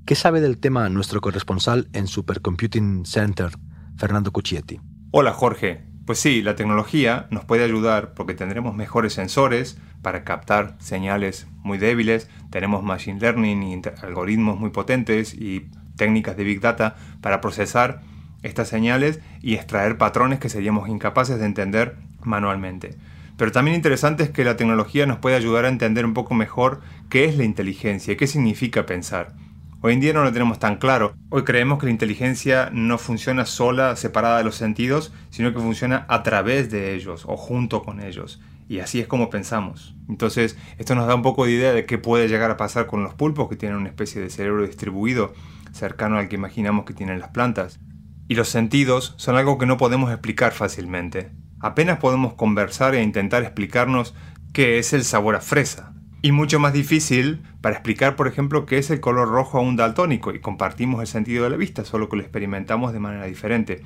¿Qué 0.05 0.15
sabe 0.15 0.43
del 0.43 0.59
tema 0.59 0.87
nuestro 0.91 1.23
corresponsal 1.23 1.89
en 1.95 2.07
Supercomputing 2.07 3.07
Center, 3.07 3.51
Fernando 3.97 4.31
Cucchietti? 4.31 4.81
Hola 5.11 5.33
Jorge. 5.33 5.87
Pues 6.05 6.19
sí, 6.19 6.43
la 6.43 6.55
tecnología 6.55 7.29
nos 7.31 7.47
puede 7.47 7.65
ayudar 7.65 8.13
porque 8.13 8.35
tendremos 8.35 8.77
mejores 8.77 9.15
sensores 9.15 9.79
para 10.03 10.23
captar 10.23 10.77
señales 10.81 11.47
muy 11.63 11.79
débiles, 11.79 12.29
tenemos 12.51 12.83
machine 12.83 13.19
learning 13.19 13.63
y 13.63 13.81
algoritmos 14.03 14.61
muy 14.61 14.69
potentes 14.69 15.33
y 15.33 15.71
técnicas 15.97 16.37
de 16.37 16.45
big 16.45 16.61
data 16.61 16.97
para 17.23 17.41
procesar 17.41 18.03
estas 18.43 18.69
señales 18.69 19.21
y 19.41 19.55
extraer 19.55 19.97
patrones 19.97 20.41
que 20.41 20.51
seríamos 20.51 20.91
incapaces 20.91 21.39
de 21.39 21.47
entender 21.47 21.97
manualmente. 22.23 22.99
Pero 23.37 23.51
también 23.51 23.75
interesante 23.75 24.23
es 24.23 24.31
que 24.31 24.45
la 24.45 24.57
tecnología 24.57 25.07
nos 25.07 25.19
puede 25.19 25.37
ayudar 25.37 25.65
a 25.65 25.69
entender 25.69 26.05
un 26.05 26.15
poco 26.15 26.35
mejor 26.35 26.81
qué 27.09 27.25
es 27.25 27.37
la 27.37 27.45
inteligencia, 27.45 28.17
qué 28.17 28.27
significa 28.27 28.87
pensar. 28.87 29.35
Hoy 29.81 29.93
en 29.93 30.01
día 30.01 30.13
no 30.13 30.23
lo 30.23 30.33
tenemos 30.33 30.61
tan 30.61 30.77
claro. 30.77 31.15
Hoy 31.31 31.43
creemos 31.43 31.79
que 31.79 31.87
la 31.87 31.93
inteligencia 31.93 32.71
no 32.73 32.97
funciona 32.97 33.45
sola, 33.45 33.97
separada 33.97 34.39
de 34.39 34.45
los 34.45 34.55
sentidos, 34.55 35.13
sino 35.31 35.53
que 35.53 35.61
funciona 35.61 36.07
a 36.09 36.23
través 36.23 36.71
de 36.71 36.95
ellos 36.95 37.25
o 37.27 37.37
junto 37.37 37.83
con 37.83 38.01
ellos. 38.01 38.41
Y 38.67 38.79
así 38.79 39.01
es 39.01 39.07
como 39.07 39.29
pensamos. 39.29 39.95
Entonces, 40.09 40.57
esto 40.79 40.95
nos 40.95 41.07
da 41.07 41.15
un 41.15 41.23
poco 41.23 41.45
de 41.45 41.53
idea 41.53 41.73
de 41.73 41.85
qué 41.85 41.99
puede 41.99 42.29
llegar 42.29 42.51
a 42.51 42.57
pasar 42.57 42.87
con 42.87 43.03
los 43.03 43.15
pulpos, 43.15 43.49
que 43.49 43.57
tienen 43.57 43.77
una 43.77 43.89
especie 43.89 44.23
de 44.23 44.31
cerebro 44.31 44.67
distribuido 44.67 45.35
cercano 45.73 46.19
al 46.19 46.29
que 46.29 46.37
imaginamos 46.37 46.87
que 46.87 46.95
tienen 46.95 47.19
las 47.19 47.31
plantas. 47.31 47.79
Y 48.27 48.37
los 48.37 48.49
sentidos 48.49 49.13
son 49.19 49.37
algo 49.37 49.59
que 49.59 49.67
no 49.67 49.77
podemos 49.77 50.11
explicar 50.11 50.53
fácilmente 50.53 51.31
apenas 51.65 51.99
podemos 51.99 52.35
conversar 52.35 52.95
e 52.95 53.03
intentar 53.03 53.43
explicarnos 53.43 54.15
qué 54.53 54.79
es 54.79 54.93
el 54.93 55.03
sabor 55.03 55.35
a 55.35 55.41
fresa. 55.41 55.95
Y 56.21 56.31
mucho 56.31 56.61
más 56.61 56.75
difícil 56.75 57.43
para 57.63 57.77
explicar, 57.77 58.17
por 58.17 58.29
ejemplo, 58.29 58.67
qué 58.67 58.77
es 58.77 58.91
el 58.91 59.01
color 59.01 59.29
rojo 59.31 59.57
a 59.57 59.63
un 59.63 59.75
daltónico 59.75 60.35
y 60.35 60.41
compartimos 60.41 61.01
el 61.01 61.07
sentido 61.07 61.45
de 61.45 61.51
la 61.51 61.57
vista, 61.57 61.87
solo 61.87 62.11
que 62.11 62.17
lo 62.17 62.23
experimentamos 62.23 62.93
de 62.93 63.01
manera 63.01 63.25
diferente. 63.25 63.81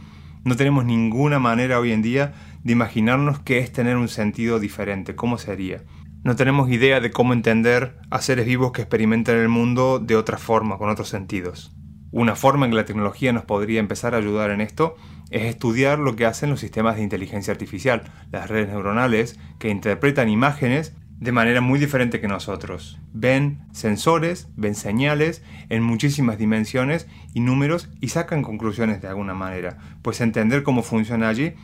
No 0.44 0.56
tenemos 0.56 0.86
ninguna 0.86 1.38
manera 1.38 1.78
hoy 1.78 1.92
en 1.92 2.02
día 2.02 2.34
de 2.64 2.72
imaginarnos 2.72 3.38
qué 3.38 3.58
es 3.58 3.72
tener 3.72 3.96
un 3.96 4.08
sentido 4.08 4.58
diferente, 4.58 5.14
cómo 5.14 5.38
sería. 5.38 5.84
No 6.24 6.34
tenemos 6.34 6.68
idea 6.70 6.98
de 6.98 7.12
cómo 7.12 7.32
entender 7.32 7.96
a 8.10 8.20
seres 8.20 8.46
vivos 8.46 8.72
que 8.72 8.82
experimentan 8.82 9.36
el 9.36 9.48
mundo 9.48 10.00
de 10.00 10.16
otra 10.16 10.36
forma, 10.36 10.78
con 10.78 10.90
otros 10.90 11.10
sentidos. 11.10 11.76
Una 12.10 12.34
forma 12.34 12.66
en 12.66 12.72
que 12.72 12.76
la 12.76 12.86
tecnología 12.86 13.32
nos 13.32 13.44
podría 13.44 13.78
empezar 13.78 14.14
a 14.14 14.18
ayudar 14.18 14.50
en 14.50 14.62
esto 14.62 14.96
es 15.30 15.44
estudiar 15.44 15.98
lo 15.98 16.16
que 16.16 16.26
hacen 16.26 16.50
los 16.50 16.60
sistemas 16.60 16.96
de 16.96 17.02
inteligencia 17.02 17.52
artificial, 17.52 18.02
las 18.30 18.48
redes 18.48 18.68
neuronales, 18.68 19.38
que 19.58 19.68
interpretan 19.68 20.28
imágenes 20.28 20.94
de 21.20 21.32
manera 21.32 21.60
muy 21.60 21.78
diferente 21.78 22.20
que 22.20 22.28
nosotros. 22.28 23.00
Ven 23.12 23.60
sensores, 23.72 24.48
ven 24.56 24.74
señales 24.74 25.42
en 25.68 25.82
muchísimas 25.82 26.38
dimensiones 26.38 27.08
y 27.34 27.40
números 27.40 27.88
y 28.00 28.08
sacan 28.08 28.42
conclusiones 28.42 29.02
de 29.02 29.08
alguna 29.08 29.34
manera. 29.34 29.78
Pues 30.02 30.20
entender 30.20 30.62
cómo 30.62 30.82
funciona 30.82 31.28
allí 31.28 31.54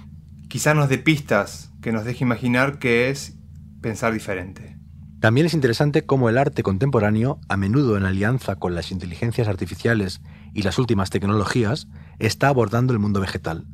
quizá 0.54 0.72
nos 0.72 0.88
dé 0.88 0.98
pistas 0.98 1.72
que 1.82 1.90
nos 1.90 2.04
deje 2.04 2.22
imaginar 2.22 2.78
qué 2.78 3.10
es 3.10 3.36
pensar 3.80 4.12
diferente. 4.12 4.73
También 5.24 5.46
es 5.46 5.54
interesante 5.54 6.04
cómo 6.04 6.28
el 6.28 6.36
arte 6.36 6.62
contemporáneo, 6.62 7.40
a 7.48 7.56
menudo 7.56 7.96
en 7.96 8.04
alianza 8.04 8.56
con 8.56 8.74
las 8.74 8.92
inteligencias 8.92 9.48
artificiales 9.48 10.20
y 10.52 10.60
las 10.60 10.78
últimas 10.78 11.08
tecnologías, 11.08 11.88
está 12.18 12.48
abordando 12.48 12.92
el 12.92 12.98
mundo 12.98 13.20
vegetal. 13.20 13.64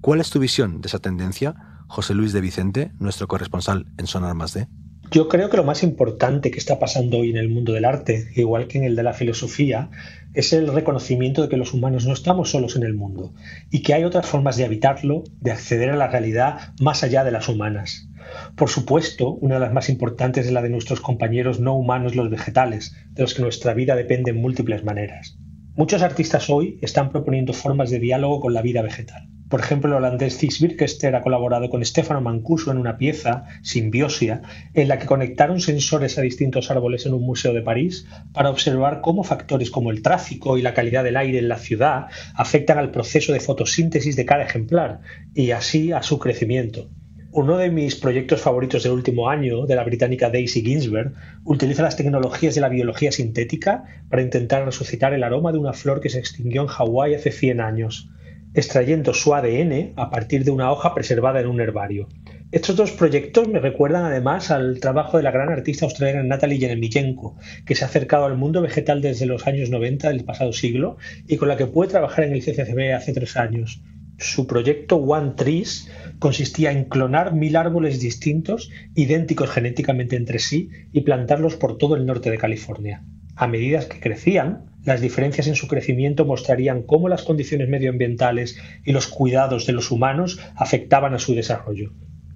¿Cuál 0.00 0.22
es 0.22 0.30
tu 0.30 0.38
visión 0.38 0.80
de 0.80 0.86
esa 0.86 0.98
tendencia? 0.98 1.82
José 1.88 2.14
Luis 2.14 2.32
de 2.32 2.40
Vicente, 2.40 2.92
nuestro 3.00 3.28
corresponsal 3.28 3.84
en 3.98 4.06
Sonar 4.06 4.34
Más 4.34 4.54
D. 4.54 4.66
Yo 5.10 5.28
creo 5.28 5.50
que 5.50 5.58
lo 5.58 5.64
más 5.64 5.82
importante 5.82 6.50
que 6.50 6.58
está 6.58 6.78
pasando 6.78 7.18
hoy 7.18 7.28
en 7.28 7.36
el 7.36 7.50
mundo 7.50 7.74
del 7.74 7.84
arte, 7.84 8.30
igual 8.34 8.66
que 8.66 8.78
en 8.78 8.84
el 8.84 8.96
de 8.96 9.02
la 9.02 9.12
filosofía, 9.12 9.90
es 10.32 10.54
el 10.54 10.72
reconocimiento 10.72 11.42
de 11.42 11.50
que 11.50 11.58
los 11.58 11.74
humanos 11.74 12.06
no 12.06 12.14
estamos 12.14 12.50
solos 12.50 12.76
en 12.76 12.84
el 12.84 12.94
mundo 12.94 13.34
y 13.70 13.82
que 13.82 13.92
hay 13.92 14.04
otras 14.04 14.24
formas 14.24 14.56
de 14.56 14.64
habitarlo, 14.64 15.24
de 15.38 15.50
acceder 15.50 15.90
a 15.90 15.96
la 15.96 16.08
realidad 16.08 16.72
más 16.80 17.02
allá 17.02 17.24
de 17.24 17.32
las 17.32 17.50
humanas. 17.50 18.07
Por 18.56 18.68
supuesto, 18.68 19.34
una 19.34 19.54
de 19.54 19.60
las 19.60 19.72
más 19.72 19.88
importantes 19.88 20.46
es 20.46 20.52
la 20.52 20.62
de 20.62 20.70
nuestros 20.70 21.00
compañeros 21.00 21.60
no 21.60 21.74
humanos 21.74 22.16
los 22.16 22.30
vegetales, 22.30 22.94
de 23.10 23.22
los 23.22 23.34
que 23.34 23.42
nuestra 23.42 23.74
vida 23.74 23.96
depende 23.96 24.30
en 24.30 24.40
múltiples 24.40 24.84
maneras. 24.84 25.38
Muchos 25.76 26.02
artistas 26.02 26.50
hoy 26.50 26.78
están 26.82 27.10
proponiendo 27.10 27.52
formas 27.52 27.90
de 27.90 28.00
diálogo 28.00 28.40
con 28.40 28.54
la 28.54 28.62
vida 28.62 28.82
vegetal. 28.82 29.28
Por 29.48 29.60
ejemplo, 29.60 29.88
el 29.88 29.96
holandés 29.96 30.36
Thijs 30.36 30.60
Birkester 30.60 31.14
ha 31.14 31.22
colaborado 31.22 31.70
con 31.70 31.82
Stefano 31.82 32.20
Mancuso 32.20 32.70
en 32.70 32.76
una 32.76 32.98
pieza, 32.98 33.44
Simbiosia, 33.62 34.42
en 34.74 34.88
la 34.88 34.98
que 34.98 35.06
conectaron 35.06 35.60
sensores 35.60 36.18
a 36.18 36.22
distintos 36.22 36.70
árboles 36.70 37.06
en 37.06 37.14
un 37.14 37.24
museo 37.24 37.54
de 37.54 37.62
París 37.62 38.06
para 38.34 38.50
observar 38.50 39.00
cómo 39.00 39.24
factores 39.24 39.70
como 39.70 39.90
el 39.90 40.02
tráfico 40.02 40.58
y 40.58 40.62
la 40.62 40.74
calidad 40.74 41.02
del 41.02 41.16
aire 41.16 41.38
en 41.38 41.48
la 41.48 41.58
ciudad 41.58 42.08
afectan 42.34 42.76
al 42.76 42.90
proceso 42.90 43.32
de 43.32 43.40
fotosíntesis 43.40 44.16
de 44.16 44.26
cada 44.26 44.44
ejemplar 44.44 45.00
y 45.34 45.52
así 45.52 45.92
a 45.92 46.02
su 46.02 46.18
crecimiento. 46.18 46.90
Uno 47.40 47.56
de 47.56 47.70
mis 47.70 47.94
proyectos 47.94 48.40
favoritos 48.40 48.82
del 48.82 48.90
último 48.90 49.30
año, 49.30 49.64
de 49.64 49.76
la 49.76 49.84
británica 49.84 50.28
Daisy 50.28 50.60
Ginsberg, 50.60 51.12
utiliza 51.44 51.84
las 51.84 51.96
tecnologías 51.96 52.56
de 52.56 52.60
la 52.60 52.68
biología 52.68 53.12
sintética 53.12 53.84
para 54.10 54.22
intentar 54.22 54.64
resucitar 54.64 55.14
el 55.14 55.22
aroma 55.22 55.52
de 55.52 55.58
una 55.58 55.72
flor 55.72 56.00
que 56.00 56.08
se 56.08 56.18
extinguió 56.18 56.62
en 56.62 56.66
Hawái 56.66 57.14
hace 57.14 57.30
100 57.30 57.60
años 57.60 58.10
extrayendo 58.54 59.14
su 59.14 59.34
ADN 59.34 59.92
a 59.94 60.10
partir 60.10 60.42
de 60.42 60.50
una 60.50 60.72
hoja 60.72 60.94
preservada 60.94 61.38
en 61.38 61.46
un 61.46 61.60
herbario. 61.60 62.08
Estos 62.50 62.74
dos 62.74 62.90
proyectos 62.90 63.46
me 63.46 63.60
recuerdan 63.60 64.04
además 64.04 64.50
al 64.50 64.80
trabajo 64.80 65.16
de 65.16 65.22
la 65.22 65.30
gran 65.30 65.50
artista 65.50 65.84
australiana 65.84 66.24
Natalie 66.24 66.58
Yeremityenko, 66.58 67.36
que 67.64 67.76
se 67.76 67.84
ha 67.84 67.88
acercado 67.88 68.24
al 68.24 68.36
mundo 68.36 68.62
vegetal 68.62 69.00
desde 69.00 69.26
los 69.26 69.46
años 69.46 69.70
90 69.70 70.08
del 70.08 70.24
pasado 70.24 70.52
siglo 70.52 70.96
y 71.28 71.36
con 71.36 71.46
la 71.46 71.56
que 71.56 71.66
pude 71.66 71.86
trabajar 71.86 72.24
en 72.24 72.32
el 72.32 72.42
CCCB 72.42 72.94
hace 72.96 73.12
tres 73.12 73.36
años. 73.36 73.80
Su 74.18 74.48
proyecto 74.48 74.96
One 74.96 75.34
Trees 75.36 75.88
consistía 76.18 76.72
en 76.72 76.86
clonar 76.86 77.34
mil 77.34 77.54
árboles 77.54 78.00
distintos, 78.00 78.68
idénticos 78.96 79.48
genéticamente 79.48 80.16
entre 80.16 80.40
sí, 80.40 80.70
y 80.92 81.02
plantarlos 81.02 81.54
por 81.54 81.78
todo 81.78 81.94
el 81.94 82.04
norte 82.04 82.28
de 82.28 82.36
California. 82.38 83.04
A 83.36 83.46
medida 83.46 83.88
que 83.88 84.00
crecían, 84.00 84.72
las 84.84 85.00
diferencias 85.00 85.46
en 85.46 85.54
su 85.54 85.68
crecimiento 85.68 86.24
mostrarían 86.24 86.82
cómo 86.82 87.08
las 87.08 87.22
condiciones 87.22 87.68
medioambientales 87.68 88.58
y 88.84 88.90
los 88.90 89.06
cuidados 89.06 89.66
de 89.66 89.72
los 89.72 89.92
humanos 89.92 90.40
afectaban 90.56 91.14
a 91.14 91.20
su 91.20 91.36
desarrollo. 91.36 91.92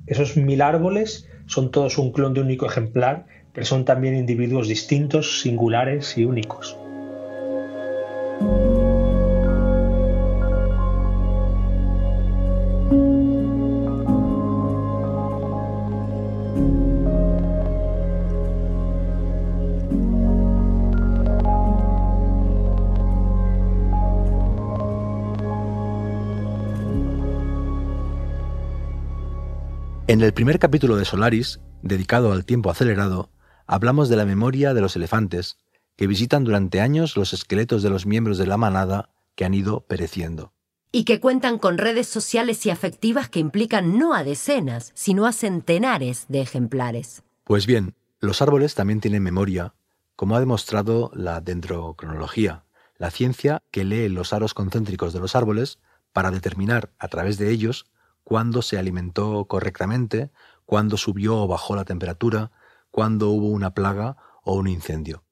Esos 0.07 0.37
mil 0.37 0.62
árboles 0.62 1.29
son 1.47 1.73
todos 1.73 1.99
un 1.99 2.12
clon 2.12 2.33
de 2.35 2.41
un 2.41 2.47
único 2.47 2.67
ejemplar, 2.67 3.27
pero 3.53 3.67
son 3.67 3.85
también 3.85 4.15
individuos 4.15 4.69
distintos, 4.69 5.41
singulares 5.41 6.17
y 6.17 6.25
únicos. 6.27 6.77
En 30.12 30.21
el 30.21 30.35
primer 30.35 30.59
capítulo 30.59 30.97
de 30.97 31.07
Solaris, 31.07 31.59
dedicado 31.81 32.33
al 32.33 32.45
tiempo 32.45 32.69
acelerado, 32.69 33.31
hablamos 33.66 34.11
de 34.11 34.16
la 34.16 34.26
memoria 34.26 34.75
de 34.75 34.83
los 34.83 34.95
elefantes, 34.95 35.57
que 35.97 36.07
visitan 36.07 36.45
durante 36.45 36.82
años 36.82 37.17
los 37.17 37.32
esqueletos 37.32 37.82
de 37.82 37.89
los 37.89 38.04
miembros 38.04 38.37
de 38.37 38.47
la 38.47 38.58
manada 38.58 39.08
que 39.37 39.47
han 39.47 39.54
ido 39.54 39.87
pereciendo. 39.87 40.52
Y 40.93 41.04
que 41.04 41.19
cuentan 41.19 41.56
con 41.56 41.78
redes 41.78 42.08
sociales 42.08 42.67
y 42.67 42.69
afectivas 42.69 43.30
que 43.30 43.39
implican 43.41 43.99
no 43.99 44.13
a 44.13 44.23
decenas, 44.23 44.93
sino 44.95 45.25
a 45.25 45.32
centenares 45.32 46.26
de 46.28 46.43
ejemplares. 46.43 47.23
Pues 47.45 47.65
bien, 47.67 47.95
los 48.21 48.43
árboles 48.43 48.75
también 48.75 49.00
tienen 49.00 49.23
memoria, 49.23 49.73
como 50.15 50.37
ha 50.37 50.41
demostrado 50.41 51.10
la 51.15 51.41
dendrocronología, 51.41 52.67
la 52.99 53.10
ciencia 53.10 53.63
que 53.71 53.84
lee 53.84 54.10
los 54.10 54.34
aros 54.34 54.52
concéntricos 54.52 55.15
de 55.15 55.21
los 55.21 55.34
árboles 55.34 55.78
para 56.13 56.30
determinar 56.30 56.91
a 56.99 57.08
través 57.08 57.39
de 57.39 57.50
ellos 57.50 57.87
cuándo 58.25 58.63
se 58.63 58.78
alimentó 58.78 59.47
correctamente, 59.47 60.30
cuándo 60.67 60.97
subió 60.97 61.39
o 61.39 61.49
bajó 61.49 61.76
la 61.76 61.85
temperatura, 61.85 62.50
cuándo 62.91 63.30
hubo 63.30 63.49
una 63.49 63.75
plaga 63.75 64.17
o 64.45 64.54
un 64.54 64.69
incendio. 64.69 65.25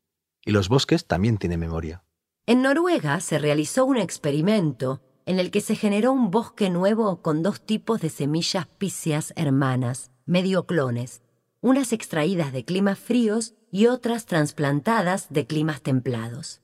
Y 0.44 0.52
los 0.52 0.68
bosques 0.68 1.06
también 1.06 1.38
tienen 1.38 1.60
memoria. 1.60 2.04
En 2.46 2.62
Noruega 2.62 3.20
se 3.20 3.38
realizó 3.38 3.84
un 3.84 3.98
experimento 3.98 5.02
en 5.26 5.38
el 5.38 5.50
que 5.50 5.60
se 5.60 5.76
generó 5.76 6.12
un 6.12 6.30
bosque 6.30 6.70
nuevo 6.70 7.22
con 7.22 7.42
dos 7.42 7.60
tipos 7.60 8.00
de 8.00 8.08
semillas 8.08 8.66
píceas 8.66 9.32
hermanas, 9.36 10.10
medio 10.26 10.66
clones, 10.66 11.22
unas 11.60 11.92
extraídas 11.92 12.52
de 12.52 12.64
climas 12.64 12.98
fríos 12.98 13.54
y 13.70 13.86
otras 13.86 14.26
trasplantadas 14.26 15.28
de 15.30 15.46
climas 15.46 15.82
templados. 15.82 16.62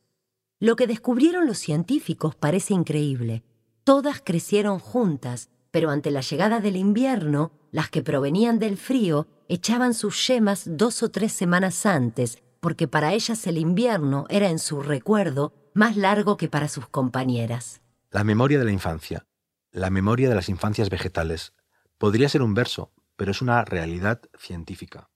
Lo 0.58 0.74
que 0.74 0.86
descubrieron 0.86 1.46
los 1.46 1.58
científicos 1.58 2.34
parece 2.34 2.72
increíble. 2.72 3.44
Todas 3.84 4.22
crecieron 4.24 4.78
juntas 4.78 5.50
pero 5.76 5.90
ante 5.90 6.10
la 6.10 6.22
llegada 6.22 6.60
del 6.60 6.74
invierno, 6.74 7.52
las 7.70 7.90
que 7.90 8.02
provenían 8.02 8.58
del 8.58 8.78
frío 8.78 9.26
echaban 9.46 9.92
sus 9.92 10.26
yemas 10.26 10.64
dos 10.66 11.02
o 11.02 11.10
tres 11.10 11.34
semanas 11.34 11.84
antes, 11.84 12.42
porque 12.60 12.88
para 12.88 13.12
ellas 13.12 13.46
el 13.46 13.58
invierno 13.58 14.24
era 14.30 14.48
en 14.48 14.58
su 14.58 14.80
recuerdo 14.80 15.52
más 15.74 15.98
largo 15.98 16.38
que 16.38 16.48
para 16.48 16.68
sus 16.68 16.88
compañeras. 16.88 17.82
La 18.10 18.24
memoria 18.24 18.58
de 18.58 18.64
la 18.64 18.72
infancia, 18.72 19.26
la 19.70 19.90
memoria 19.90 20.30
de 20.30 20.34
las 20.34 20.48
infancias 20.48 20.88
vegetales, 20.88 21.52
podría 21.98 22.30
ser 22.30 22.40
un 22.40 22.54
verso, 22.54 22.94
pero 23.14 23.32
es 23.32 23.42
una 23.42 23.62
realidad 23.62 24.22
científica. 24.38 25.10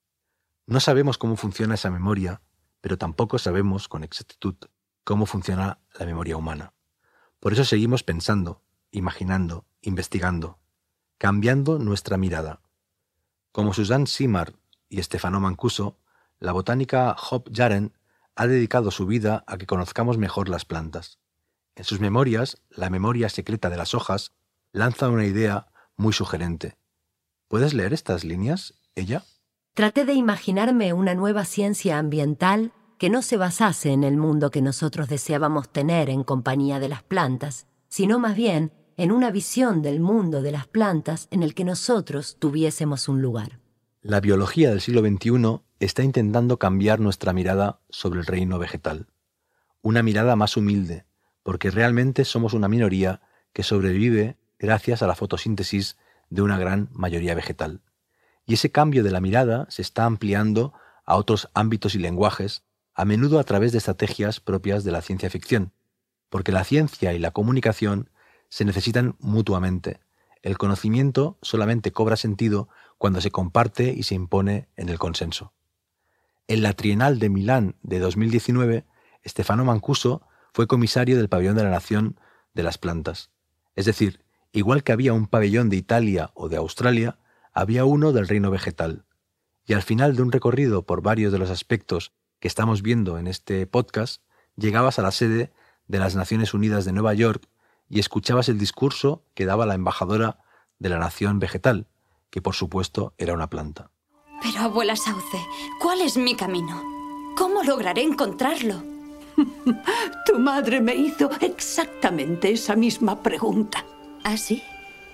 No 0.67 0.81
sabemos 0.81 1.17
cómo 1.17 1.37
funciona 1.37 1.77
esa 1.77 1.91
memoria, 1.91 2.43
pero 2.83 2.99
tampoco 2.99 3.39
sabemos 3.39 3.89
con 3.89 4.05
exactitud 4.05 4.57
cómo 5.05 5.25
funciona 5.25 5.79
la 5.99 6.05
memoria 6.05 6.37
humana. 6.37 6.75
Por 7.39 7.55
eso 7.55 7.65
seguimos 7.65 8.03
pensando, 8.03 8.63
imaginando, 8.91 9.67
investigando, 9.83 10.59
cambiando 11.19 11.79
nuestra 11.79 12.17
mirada. 12.17 12.61
Como 13.53 13.75
Susan 13.75 14.07
Simard 14.07 14.55
y 14.89 15.03
Stefano 15.03 15.41
Mancuso, 15.41 15.99
la 16.39 16.53
botánica 16.53 17.15
Hop 17.31 17.51
Jaren 17.53 17.93
ha 18.37 18.47
dedicado 18.47 18.91
su 18.91 19.07
vida 19.07 19.45
a 19.47 19.59
que 19.59 19.67
conozcamos 19.67 20.19
mejor 20.19 20.49
las 20.49 20.65
plantas. 20.65 21.19
En 21.75 21.85
sus 21.85 22.01
memorias, 22.01 22.63
La 22.71 22.91
memoria 22.91 23.29
secreta 23.29 23.71
de 23.71 23.77
las 23.77 23.95
hojas, 23.95 24.33
lanza 24.73 25.09
una 25.09 25.25
idea 25.25 25.69
muy 25.97 26.13
sugerente. 26.13 26.77
¿Puedes 27.49 27.75
leer 27.75 27.93
estas 27.93 28.25
líneas, 28.25 28.75
ella? 28.95 29.25
Traté 29.75 30.05
de 30.05 30.15
imaginarme 30.15 30.93
una 30.93 31.15
nueva 31.15 31.45
ciencia 31.45 31.99
ambiental 31.99 32.73
que 32.99 33.11
no 33.11 33.23
se 33.23 33.37
basase 33.37 33.93
en 33.93 34.05
el 34.05 34.17
mundo 34.17 34.51
que 34.51 34.63
nosotros 34.63 35.09
deseábamos 35.09 35.71
tener 35.71 36.11
en 36.11 36.23
compañía 36.23 36.79
de 36.79 36.89
las 36.89 37.03
plantas, 37.03 37.67
sino 37.89 38.19
más 38.19 38.37
bien 38.37 38.73
en 39.01 39.13
una 39.13 39.31
visión 39.31 39.81
del 39.81 39.99
mundo 39.99 40.43
de 40.43 40.53
las 40.53 40.67
plantas 40.67 41.27
en 41.31 41.43
el 41.43 41.55
que 41.55 41.65
nosotros 41.65 42.37
tuviésemos 42.39 43.09
un 43.09 43.23
lugar. 43.23 43.59
La 44.03 44.21
biología 44.21 44.69
del 44.69 44.83
siglo 44.83 45.01
XXI 45.01 45.63
está 45.79 46.03
intentando 46.03 46.59
cambiar 46.59 47.01
nuestra 47.01 47.33
mirada 47.33 47.81
sobre 47.89 48.21
el 48.21 48.27
reino 48.27 48.59
vegetal. 48.59 49.07
Una 49.81 50.03
mirada 50.03 50.37
más 50.37 50.59
humilde, 50.59 51.07
porque 51.43 51.71
realmente 51.71 52.27
somos 52.27 52.53
una 52.53 52.69
minoría 52.69 53.23
que 53.55 53.63
sobrevive 53.63 54.37
gracias 54.59 55.03
a 55.03 55.07
la 55.07 55.15
fotosíntesis 55.15 55.97
de 56.29 56.43
una 56.43 56.59
gran 56.59 56.91
mayoría 56.93 57.35
vegetal. 57.35 57.81
Y 58.45 58.53
ese 58.53 58.71
cambio 58.71 59.03
de 59.03 59.13
la 59.13 59.23
mirada 59.23 59.67
se 59.71 59.81
está 59.81 60.05
ampliando 60.05 60.75
a 61.07 61.17
otros 61.17 61.49
ámbitos 61.55 61.95
y 61.95 62.01
lenguajes, 62.01 62.65
a 62.93 63.07
menudo 63.07 63.39
a 63.39 63.45
través 63.45 63.73
de 63.73 63.79
estrategias 63.79 64.41
propias 64.41 64.85
de 64.85 64.93
la 64.93 65.01
ciencia 65.01 65.31
ficción, 65.31 65.73
porque 66.29 66.53
la 66.53 66.65
ciencia 66.65 67.15
y 67.15 67.19
la 67.19 67.31
comunicación 67.31 68.11
se 68.51 68.67
necesitan 68.67 69.17
mutuamente. 69.19 70.01
El 70.43 70.59
conocimiento 70.59 71.39
solamente 71.41 71.93
cobra 71.93 72.17
sentido 72.17 72.69
cuando 72.99 73.23
se 73.23 73.31
comparte 73.31 73.95
y 73.97 74.03
se 74.03 74.15
impone 74.15 74.69
en 74.77 74.91
el 74.91 74.99
consenso. 74.99 75.55
En 76.49 76.63
la 76.63 76.75
Trienal 76.75 77.19
de 77.19 77.31
Milán 77.31 77.77
de 77.83 78.01
2019, 78.01 78.85
Stefano 79.27 79.65
Mancuso 79.65 80.23
fue 80.53 80.67
comisario 80.67 81.17
del 81.17 81.29
Pabellón 81.29 81.57
de 81.57 81.63
la 81.63 81.71
Nación 81.71 82.19
de 82.55 82.63
las 82.63 82.77
Plantas. 82.77 83.31
Es 83.77 83.87
decir, 83.87 84.25
igual 84.53 84.83
que 84.83 84.93
había 84.93 85.13
un 85.13 85.27
pabellón 85.27 85.71
de 85.71 85.77
Italia 85.77 86.33
o 86.35 86.49
de 86.49 86.57
Australia, 86.57 87.19
había 87.53 87.85
uno 87.85 88.13
del 88.13 88.29
reino 88.29 88.51
vegetal. 88.51 89.05
Y 89.65 89.75
al 89.75 89.83
final 89.83 90.17
de 90.17 90.23
un 90.23 90.33
recorrido 90.33 90.85
por 90.85 91.03
varios 91.03 91.33
de 91.33 91.39
los 91.39 91.51
aspectos 91.51 92.13
que 92.41 92.49
estamos 92.49 92.83
viendo 92.83 93.19
en 93.19 93.29
este 93.29 93.67
podcast, 93.67 94.23
llegabas 94.57 94.99
a 94.99 95.03
la 95.03 95.13
sede 95.13 95.53
de 95.87 95.99
las 95.99 96.17
Naciones 96.17 96.55
Unidas 96.55 96.85
de 96.85 96.93
Nueva 96.93 97.15
York 97.15 97.47
y 97.91 97.99
escuchabas 97.99 98.49
el 98.49 98.59
discurso 98.59 99.25
que 99.35 99.45
daba 99.45 99.67
la 99.67 99.75
embajadora 99.75 100.39
de 100.79 100.89
la 100.89 100.99
nación 100.99 101.39
vegetal, 101.41 101.89
que 102.31 102.41
por 102.41 102.55
supuesto 102.55 103.13
era 103.19 103.35
una 103.35 103.51
planta. 103.51 103.91
Pero 104.41 104.61
abuela 104.61 104.97
Sauce, 104.97 105.39
¿cuál 105.81 106.01
es 106.01 106.17
mi 106.17 106.35
camino? 106.35 106.83
¿Cómo 107.37 107.63
lograré 107.63 108.03
encontrarlo? 108.03 108.83
tu 110.27 110.39
madre 110.39 110.81
me 110.81 110.95
hizo 110.95 111.31
exactamente 111.41 112.53
esa 112.53 112.77
misma 112.77 113.23
pregunta. 113.23 113.85
¿Ah, 114.23 114.37
sí? 114.37 114.63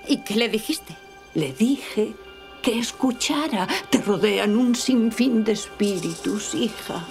¿Y 0.06 0.18
qué 0.18 0.36
le 0.36 0.48
dijiste? 0.48 0.96
Le 1.34 1.52
dije 1.52 2.14
que 2.62 2.78
escuchara. 2.78 3.66
Te 3.90 4.00
rodean 4.02 4.56
un 4.56 4.74
sinfín 4.74 5.44
de 5.44 5.52
espíritus, 5.52 6.54
hija. 6.54 7.04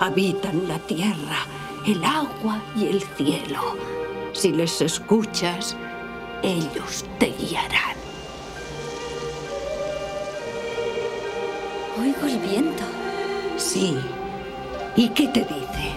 Habitan 0.00 0.68
la 0.68 0.78
tierra, 0.78 1.46
el 1.86 2.04
agua 2.04 2.62
y 2.76 2.86
el 2.86 3.02
cielo. 3.02 3.76
Si 4.38 4.52
les 4.52 4.80
escuchas, 4.80 5.76
ellos 6.44 7.04
te 7.18 7.26
guiarán. 7.40 7.96
Oigo 12.00 12.24
el 12.24 12.38
viento. 12.48 12.84
Sí. 13.56 13.96
¿Y 14.94 15.08
qué 15.08 15.26
te 15.26 15.40
dice? 15.40 15.90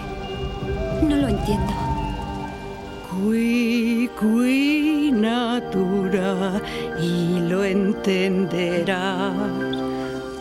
No 1.08 1.14
lo 1.14 1.28
entiendo. 1.28 1.72
Qui, 3.08 4.10
qui 4.18 5.12
natura 5.12 6.60
y 7.00 7.38
lo 7.48 7.62
entenderás. 7.62 9.36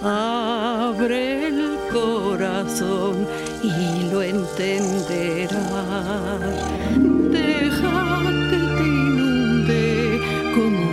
Abre 0.02 1.50
el 1.50 1.78
corazón 1.94 3.28
y 3.64 4.10
lo 4.12 4.22
entenderás. 4.22 5.60
Deja 7.32 8.20
que 8.50 8.58
te 8.78 8.84
inunde 8.84 10.20
como 10.56 10.84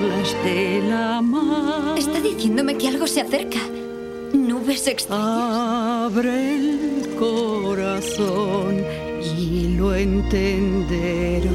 olas 0.00 0.32
de 0.44 0.82
la 0.88 1.20
mar. 1.22 1.98
Está 1.98 2.20
diciéndome 2.20 2.76
que 2.78 2.88
algo 2.88 3.06
se 3.06 3.20
acerca. 3.22 3.60
Nubes 4.32 4.86
extrañas. 4.86 6.12
Abre 6.12 6.54
el 6.54 7.16
corazón 7.18 8.84
y 9.36 9.76
lo 9.76 9.94
entenderás. 9.94 11.52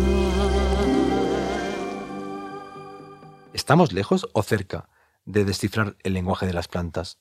¿Estamos 3.53 3.93
lejos 3.93 4.27
o 4.33 4.43
cerca 4.43 4.89
de 5.25 5.45
descifrar 5.45 5.95
el 6.03 6.13
lenguaje 6.13 6.45
de 6.45 6.53
las 6.53 6.67
plantas? 6.67 7.19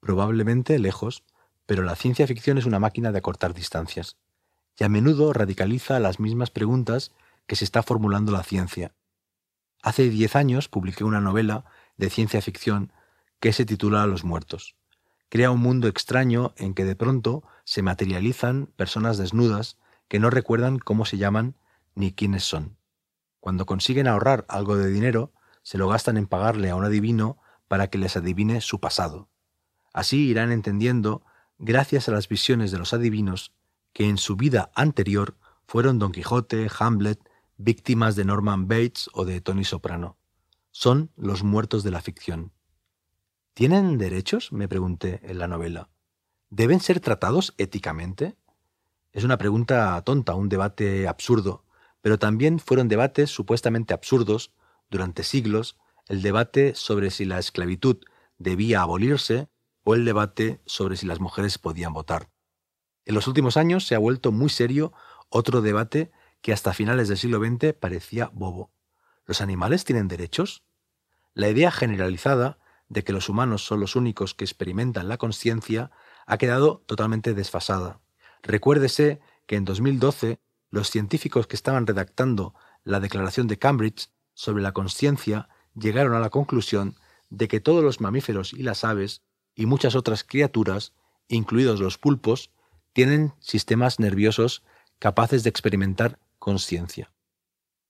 Probablemente 0.00 0.78
lejos, 0.78 1.22
pero 1.70 1.84
la 1.84 1.94
ciencia 1.94 2.26
ficción 2.26 2.58
es 2.58 2.66
una 2.66 2.80
máquina 2.80 3.12
de 3.12 3.18
acortar 3.18 3.54
distancias, 3.54 4.16
y 4.76 4.82
a 4.82 4.88
menudo 4.88 5.32
radicaliza 5.32 6.00
las 6.00 6.18
mismas 6.18 6.50
preguntas 6.50 7.12
que 7.46 7.54
se 7.54 7.62
está 7.64 7.84
formulando 7.84 8.32
la 8.32 8.42
ciencia. 8.42 8.92
Hace 9.80 10.10
diez 10.10 10.34
años 10.34 10.66
publiqué 10.66 11.04
una 11.04 11.20
novela 11.20 11.64
de 11.96 12.10
ciencia 12.10 12.42
ficción 12.42 12.92
que 13.38 13.52
se 13.52 13.64
titula 13.64 14.04
Los 14.08 14.24
muertos. 14.24 14.74
Crea 15.28 15.52
un 15.52 15.60
mundo 15.60 15.86
extraño 15.86 16.54
en 16.56 16.74
que 16.74 16.84
de 16.84 16.96
pronto 16.96 17.44
se 17.62 17.82
materializan 17.82 18.66
personas 18.74 19.16
desnudas 19.16 19.78
que 20.08 20.18
no 20.18 20.28
recuerdan 20.28 20.80
cómo 20.80 21.04
se 21.04 21.18
llaman 21.18 21.54
ni 21.94 22.12
quiénes 22.12 22.42
son. 22.42 22.78
Cuando 23.38 23.64
consiguen 23.64 24.08
ahorrar 24.08 24.44
algo 24.48 24.76
de 24.76 24.90
dinero, 24.90 25.32
se 25.62 25.78
lo 25.78 25.86
gastan 25.86 26.16
en 26.16 26.26
pagarle 26.26 26.70
a 26.70 26.74
un 26.74 26.84
adivino 26.84 27.38
para 27.68 27.86
que 27.90 27.98
les 27.98 28.16
adivine 28.16 28.60
su 28.60 28.80
pasado. 28.80 29.28
Así 29.92 30.28
irán 30.28 30.50
entendiendo, 30.50 31.22
gracias 31.60 32.08
a 32.08 32.12
las 32.12 32.26
visiones 32.28 32.72
de 32.72 32.78
los 32.78 32.94
adivinos, 32.94 33.52
que 33.92 34.08
en 34.08 34.16
su 34.16 34.34
vida 34.36 34.72
anterior 34.74 35.36
fueron 35.66 35.98
Don 35.98 36.10
Quijote, 36.10 36.68
Hamlet, 36.78 37.20
víctimas 37.58 38.16
de 38.16 38.24
Norman 38.24 38.66
Bates 38.66 39.10
o 39.12 39.26
de 39.26 39.40
Tony 39.42 39.64
Soprano. 39.64 40.16
Son 40.70 41.12
los 41.16 41.44
muertos 41.44 41.84
de 41.84 41.90
la 41.90 42.00
ficción. 42.00 42.52
¿Tienen 43.52 43.98
derechos? 43.98 44.52
me 44.52 44.68
pregunté 44.68 45.20
en 45.22 45.38
la 45.38 45.48
novela. 45.48 45.90
¿Deben 46.48 46.80
ser 46.80 47.00
tratados 47.00 47.54
éticamente? 47.58 48.36
Es 49.12 49.24
una 49.24 49.36
pregunta 49.36 50.00
tonta, 50.02 50.34
un 50.34 50.48
debate 50.48 51.06
absurdo, 51.08 51.66
pero 52.00 52.18
también 52.18 52.58
fueron 52.58 52.88
debates 52.88 53.30
supuestamente 53.30 53.92
absurdos 53.92 54.54
durante 54.88 55.24
siglos 55.24 55.76
el 56.08 56.22
debate 56.22 56.74
sobre 56.74 57.10
si 57.10 57.26
la 57.26 57.38
esclavitud 57.38 57.98
debía 58.38 58.80
abolirse 58.80 59.48
o 59.84 59.94
el 59.94 60.04
debate 60.04 60.60
sobre 60.66 60.96
si 60.96 61.06
las 61.06 61.20
mujeres 61.20 61.58
podían 61.58 61.92
votar. 61.92 62.30
En 63.04 63.14
los 63.14 63.26
últimos 63.26 63.56
años 63.56 63.86
se 63.86 63.94
ha 63.94 63.98
vuelto 63.98 64.32
muy 64.32 64.50
serio 64.50 64.92
otro 65.28 65.62
debate 65.62 66.10
que 66.42 66.52
hasta 66.52 66.72
finales 66.72 67.08
del 67.08 67.18
siglo 67.18 67.38
XX 67.38 67.74
parecía 67.74 68.30
bobo. 68.32 68.70
¿Los 69.26 69.40
animales 69.40 69.84
tienen 69.84 70.08
derechos? 70.08 70.64
La 71.34 71.48
idea 71.48 71.70
generalizada 71.70 72.58
de 72.88 73.04
que 73.04 73.12
los 73.12 73.28
humanos 73.28 73.64
son 73.64 73.80
los 73.80 73.96
únicos 73.96 74.34
que 74.34 74.44
experimentan 74.44 75.08
la 75.08 75.16
conciencia 75.16 75.90
ha 76.26 76.38
quedado 76.38 76.82
totalmente 76.86 77.34
desfasada. 77.34 78.00
Recuérdese 78.42 79.20
que 79.46 79.56
en 79.56 79.64
2012 79.64 80.40
los 80.70 80.90
científicos 80.90 81.46
que 81.46 81.56
estaban 81.56 81.86
redactando 81.86 82.54
la 82.84 83.00
Declaración 83.00 83.46
de 83.46 83.58
Cambridge 83.58 84.10
sobre 84.34 84.62
la 84.62 84.72
conciencia 84.72 85.48
llegaron 85.74 86.14
a 86.14 86.20
la 86.20 86.30
conclusión 86.30 86.96
de 87.28 87.48
que 87.48 87.60
todos 87.60 87.84
los 87.84 88.00
mamíferos 88.00 88.52
y 88.52 88.62
las 88.62 88.84
aves 88.84 89.22
y 89.54 89.66
muchas 89.66 89.94
otras 89.94 90.24
criaturas, 90.24 90.92
incluidos 91.28 91.80
los 91.80 91.98
pulpos, 91.98 92.50
tienen 92.92 93.34
sistemas 93.40 94.00
nerviosos 94.00 94.62
capaces 94.98 95.42
de 95.42 95.50
experimentar 95.50 96.18
conciencia. 96.38 97.12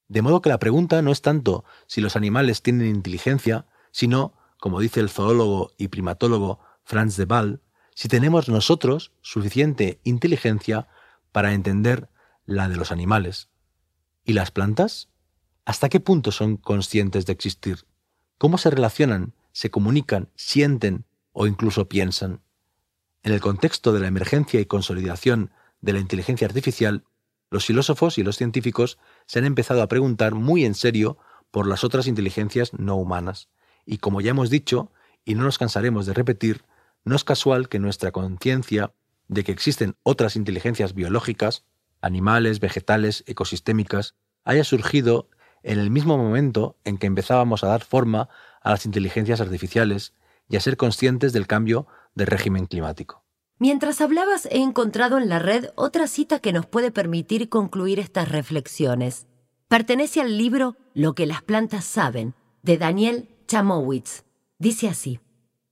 De 0.08 0.22
modo 0.22 0.42
que 0.42 0.48
la 0.48 0.58
pregunta 0.58 1.02
no 1.02 1.12
es 1.12 1.22
tanto 1.22 1.64
si 1.86 2.00
los 2.00 2.16
animales 2.16 2.62
tienen 2.62 2.88
inteligencia, 2.88 3.66
sino, 3.92 4.34
como 4.58 4.80
dice 4.80 5.00
el 5.00 5.08
zoólogo 5.08 5.72
y 5.78 5.88
primatólogo 5.88 6.60
Franz 6.84 7.16
de 7.16 7.24
Waal, 7.24 7.62
si 7.94 8.08
tenemos 8.08 8.48
nosotros 8.48 9.12
suficiente 9.20 10.00
inteligencia 10.04 10.88
para 11.32 11.52
entender 11.52 12.08
la 12.44 12.68
de 12.68 12.76
los 12.76 12.92
animales. 12.92 13.48
¿Y 14.24 14.32
las 14.32 14.50
plantas? 14.50 15.08
¿Hasta 15.64 15.88
qué 15.88 16.00
punto 16.00 16.32
son 16.32 16.56
conscientes 16.56 17.26
de 17.26 17.32
existir? 17.32 17.86
¿Cómo 18.38 18.58
se 18.58 18.70
relacionan, 18.70 19.34
se 19.52 19.70
comunican, 19.70 20.30
sienten 20.34 21.04
o 21.32 21.46
incluso 21.46 21.88
piensan? 21.88 22.42
En 23.22 23.32
el 23.32 23.40
contexto 23.40 23.92
de 23.92 24.00
la 24.00 24.08
emergencia 24.08 24.60
y 24.60 24.66
consolidación 24.66 25.52
de 25.80 25.92
la 25.92 25.98
inteligencia 25.98 26.46
artificial, 26.46 27.04
los 27.50 27.66
filósofos 27.66 28.16
y 28.18 28.22
los 28.22 28.36
científicos 28.36 28.98
se 29.26 29.40
han 29.40 29.44
empezado 29.44 29.82
a 29.82 29.88
preguntar 29.88 30.34
muy 30.34 30.64
en 30.64 30.74
serio 30.74 31.18
por 31.50 31.66
las 31.66 31.84
otras 31.84 32.06
inteligencias 32.06 32.72
no 32.74 32.96
humanas. 32.96 33.48
Y 33.84 33.98
como 33.98 34.20
ya 34.20 34.30
hemos 34.30 34.50
dicho, 34.50 34.92
y 35.24 35.34
no 35.34 35.42
nos 35.42 35.58
cansaremos 35.58 36.06
de 36.06 36.14
repetir, 36.14 36.64
no 37.04 37.16
es 37.16 37.24
casual 37.24 37.68
que 37.68 37.78
nuestra 37.78 38.12
conciencia 38.12 38.92
de 39.28 39.44
que 39.44 39.52
existen 39.52 39.96
otras 40.02 40.36
inteligencias 40.36 40.94
biológicas, 40.94 41.64
animales, 42.00 42.60
vegetales, 42.60 43.24
ecosistémicas, 43.26 44.14
haya 44.44 44.64
surgido 44.64 45.28
en 45.62 45.78
el 45.78 45.90
mismo 45.90 46.16
momento 46.16 46.76
en 46.84 46.98
que 46.98 47.06
empezábamos 47.06 47.64
a 47.64 47.68
dar 47.68 47.84
forma 47.84 48.28
a 48.62 48.70
las 48.70 48.86
inteligencias 48.86 49.40
artificiales 49.40 50.14
y 50.50 50.56
a 50.56 50.60
ser 50.60 50.76
conscientes 50.76 51.32
del 51.32 51.46
cambio 51.46 51.86
del 52.14 52.26
régimen 52.26 52.66
climático. 52.66 53.24
Mientras 53.58 54.00
hablabas 54.00 54.46
he 54.46 54.58
encontrado 54.58 55.16
en 55.16 55.28
la 55.28 55.38
red 55.38 55.70
otra 55.76 56.06
cita 56.06 56.40
que 56.40 56.52
nos 56.52 56.66
puede 56.66 56.90
permitir 56.90 57.48
concluir 57.48 57.98
estas 57.98 58.28
reflexiones. 58.28 59.26
Pertenece 59.68 60.20
al 60.20 60.36
libro 60.36 60.76
Lo 60.92 61.14
que 61.14 61.26
las 61.26 61.42
plantas 61.42 61.84
saben, 61.84 62.34
de 62.62 62.78
Daniel 62.78 63.28
Chamowitz. 63.46 64.24
Dice 64.58 64.88
así, 64.88 65.20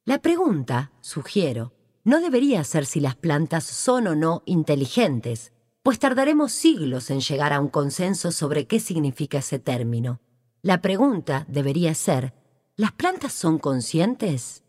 La 0.05 0.19
pregunta, 0.19 0.93
sugiero, 1.01 1.73
no 2.05 2.21
debería 2.21 2.63
ser 2.65 2.87
si 2.87 3.01
las 3.01 3.17
plantas 3.17 3.65
son 3.65 4.07
o 4.07 4.15
no 4.15 4.43
inteligentes, 4.47 5.53
pues 5.83 5.99
tardaremos 5.99 6.53
siglos 6.53 7.11
en 7.11 7.21
llegar 7.21 7.53
a 7.53 7.61
un 7.61 7.69
consenso 7.69 8.33
sobre 8.33 8.67
qué 8.67 8.81
significa 8.81 9.39
ese 9.39 9.59
término. 9.59 10.21
La 10.63 10.83
pregunta 10.83 11.47
debería 11.49 11.95
ser, 11.95 12.35
¿las 12.77 12.93
plantas 12.93 13.33
son 13.33 13.59
conscientes? 13.59 14.63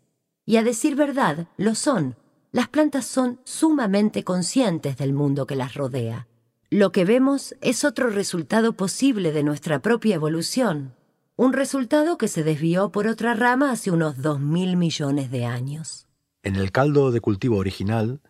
Y 0.50 0.56
a 0.56 0.64
decir 0.64 0.96
verdad, 0.96 1.46
lo 1.58 1.76
son. 1.76 2.16
Las 2.50 2.66
plantas 2.66 3.06
son 3.06 3.40
sumamente 3.44 4.24
conscientes 4.24 4.96
del 4.96 5.12
mundo 5.12 5.46
que 5.46 5.54
las 5.54 5.74
rodea. 5.74 6.26
Lo 6.70 6.90
que 6.90 7.04
vemos 7.04 7.54
es 7.60 7.84
otro 7.84 8.10
resultado 8.10 8.72
posible 8.72 9.30
de 9.30 9.44
nuestra 9.44 9.78
propia 9.78 10.16
evolución, 10.16 10.96
un 11.36 11.52
resultado 11.52 12.18
que 12.18 12.26
se 12.26 12.42
desvió 12.42 12.90
por 12.90 13.06
otra 13.06 13.34
rama 13.34 13.70
hace 13.70 13.92
unos 13.92 14.22
dos 14.22 14.40
mil 14.40 14.76
millones 14.76 15.30
de 15.30 15.44
años. 15.44 16.08
En 16.42 16.56
el 16.56 16.72
caldo 16.72 17.12
de 17.12 17.20
cultivo 17.20 17.58
original, 17.58 18.20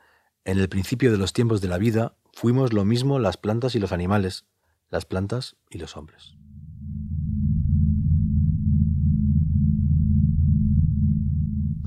en 0.44 0.58
el 0.58 0.68
principio 0.68 1.12
de 1.12 1.16
los 1.16 1.32
tiempos 1.32 1.62
de 1.62 1.68
la 1.68 1.78
vida, 1.78 2.16
fuimos 2.34 2.74
lo 2.74 2.84
mismo 2.84 3.18
las 3.18 3.38
plantas 3.38 3.74
y 3.76 3.78
los 3.78 3.92
animales, 3.92 4.44
las 4.90 5.06
plantas 5.06 5.56
y 5.70 5.78
los 5.78 5.96
hombres. 5.96 6.34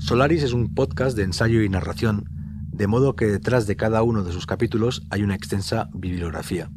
Solaris 0.04 0.42
es 0.42 0.52
un 0.52 0.74
podcast 0.74 1.16
de 1.16 1.22
ensayo 1.22 1.62
y 1.62 1.70
narración, 1.70 2.28
de 2.70 2.86
modo 2.86 3.16
que 3.16 3.24
detrás 3.24 3.66
de 3.66 3.74
cada 3.74 4.02
uno 4.02 4.22
de 4.22 4.34
sus 4.34 4.44
capítulos 4.44 5.00
hay 5.08 5.22
una 5.22 5.34
extensa 5.34 5.88
bibliografía. 5.94 6.70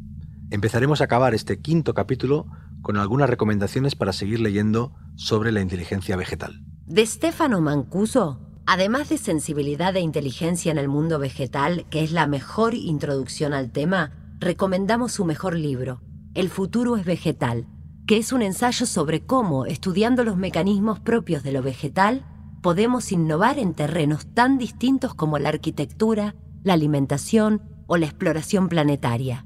Empezaremos 0.50 1.02
a 1.02 1.04
acabar 1.04 1.34
este 1.34 1.60
quinto 1.60 1.92
capítulo 1.92 2.46
con 2.80 2.96
algunas 2.96 3.28
recomendaciones 3.28 3.96
para 3.96 4.14
seguir 4.14 4.40
leyendo 4.40 4.94
sobre 5.16 5.52
la 5.52 5.60
inteligencia 5.60 6.16
vegetal. 6.16 6.64
De 6.86 7.04
Stefano 7.04 7.60
Mancuso, 7.60 8.40
además 8.64 9.10
de 9.10 9.18
sensibilidad 9.18 9.94
e 9.94 10.00
inteligencia 10.00 10.72
en 10.72 10.78
el 10.78 10.88
mundo 10.88 11.18
vegetal, 11.18 11.84
que 11.90 12.02
es 12.02 12.12
la 12.12 12.26
mejor 12.26 12.72
introducción 12.72 13.52
al 13.52 13.72
tema, 13.72 14.10
recomendamos 14.38 15.12
su 15.12 15.26
mejor 15.26 15.54
libro, 15.54 16.00
El 16.32 16.48
futuro 16.48 16.96
es 16.96 17.04
vegetal, 17.04 17.66
que 18.06 18.16
es 18.16 18.32
un 18.32 18.40
ensayo 18.40 18.86
sobre 18.86 19.26
cómo, 19.26 19.66
estudiando 19.66 20.24
los 20.24 20.38
mecanismos 20.38 20.98
propios 20.98 21.42
de 21.42 21.52
lo 21.52 21.60
vegetal, 21.60 22.24
podemos 22.60 23.12
innovar 23.12 23.58
en 23.58 23.74
terrenos 23.74 24.26
tan 24.34 24.58
distintos 24.58 25.14
como 25.14 25.38
la 25.38 25.48
arquitectura, 25.48 26.34
la 26.62 26.74
alimentación 26.74 27.62
o 27.86 27.96
la 27.96 28.06
exploración 28.06 28.68
planetaria. 28.68 29.44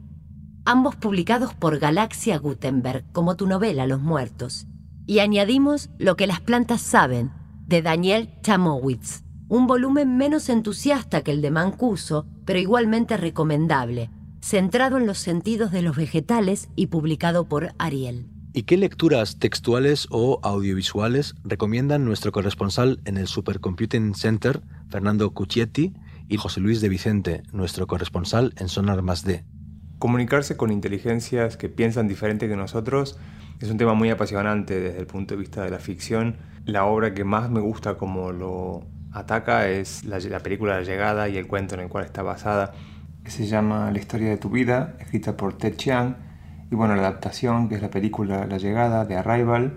Ambos 0.64 0.96
publicados 0.96 1.54
por 1.54 1.78
Galaxia 1.78 2.38
Gutenberg, 2.38 3.04
como 3.12 3.36
tu 3.36 3.46
novela 3.46 3.86
Los 3.86 4.00
Muertos. 4.00 4.66
Y 5.06 5.18
añadimos 5.18 5.90
Lo 5.98 6.16
que 6.16 6.26
las 6.26 6.40
plantas 6.40 6.80
saben, 6.80 7.32
de 7.66 7.82
Daniel 7.82 8.30
Chamowitz, 8.42 9.24
un 9.48 9.66
volumen 9.66 10.16
menos 10.16 10.48
entusiasta 10.48 11.22
que 11.22 11.32
el 11.32 11.42
de 11.42 11.50
Mancuso, 11.50 12.26
pero 12.44 12.58
igualmente 12.58 13.16
recomendable, 13.16 14.10
centrado 14.40 14.98
en 14.98 15.06
los 15.06 15.18
sentidos 15.18 15.70
de 15.72 15.82
los 15.82 15.96
vegetales 15.96 16.68
y 16.74 16.86
publicado 16.86 17.48
por 17.48 17.74
Ariel. 17.78 18.31
¿Y 18.54 18.64
qué 18.64 18.76
lecturas 18.76 19.38
textuales 19.38 20.08
o 20.10 20.38
audiovisuales 20.42 21.34
recomiendan 21.42 22.04
nuestro 22.04 22.32
corresponsal 22.32 23.00
en 23.06 23.16
el 23.16 23.26
Supercomputing 23.26 24.14
Center, 24.14 24.60
Fernando 24.90 25.32
Cucchietti, 25.32 25.94
y 26.28 26.36
José 26.36 26.60
Luis 26.60 26.82
de 26.82 26.90
Vicente, 26.90 27.44
nuestro 27.52 27.86
corresponsal 27.86 28.52
en 28.58 28.68
Sonar 28.68 29.02
D? 29.02 29.46
Comunicarse 29.98 30.58
con 30.58 30.70
inteligencias 30.70 31.56
que 31.56 31.70
piensan 31.70 32.08
diferente 32.08 32.46
que 32.46 32.56
nosotros 32.56 33.18
es 33.58 33.70
un 33.70 33.78
tema 33.78 33.94
muy 33.94 34.10
apasionante 34.10 34.78
desde 34.78 35.00
el 35.00 35.06
punto 35.06 35.34
de 35.34 35.40
vista 35.40 35.64
de 35.64 35.70
la 35.70 35.78
ficción. 35.78 36.36
La 36.66 36.84
obra 36.84 37.14
que 37.14 37.24
más 37.24 37.48
me 37.48 37.60
gusta 37.60 37.96
como 37.96 38.32
lo 38.32 38.86
ataca 39.12 39.70
es 39.70 40.04
la, 40.04 40.18
la 40.18 40.40
película 40.40 40.76
La 40.76 40.82
Llegada 40.82 41.26
y 41.30 41.38
el 41.38 41.46
cuento 41.46 41.74
en 41.74 41.80
el 41.80 41.88
cual 41.88 42.04
está 42.04 42.22
basada, 42.22 42.74
que 43.24 43.30
se 43.30 43.46
llama 43.46 43.90
La 43.92 43.98
historia 43.98 44.28
de 44.28 44.36
tu 44.36 44.50
vida, 44.50 44.94
escrita 45.00 45.38
por 45.38 45.56
Ted 45.56 45.76
Chiang 45.76 46.31
y 46.72 46.74
bueno, 46.74 46.96
la 46.96 47.02
adaptación, 47.02 47.68
que 47.68 47.74
es 47.74 47.82
la 47.82 47.90
película 47.90 48.46
La 48.46 48.56
Llegada 48.56 49.04
de 49.04 49.14
Arrival, 49.14 49.74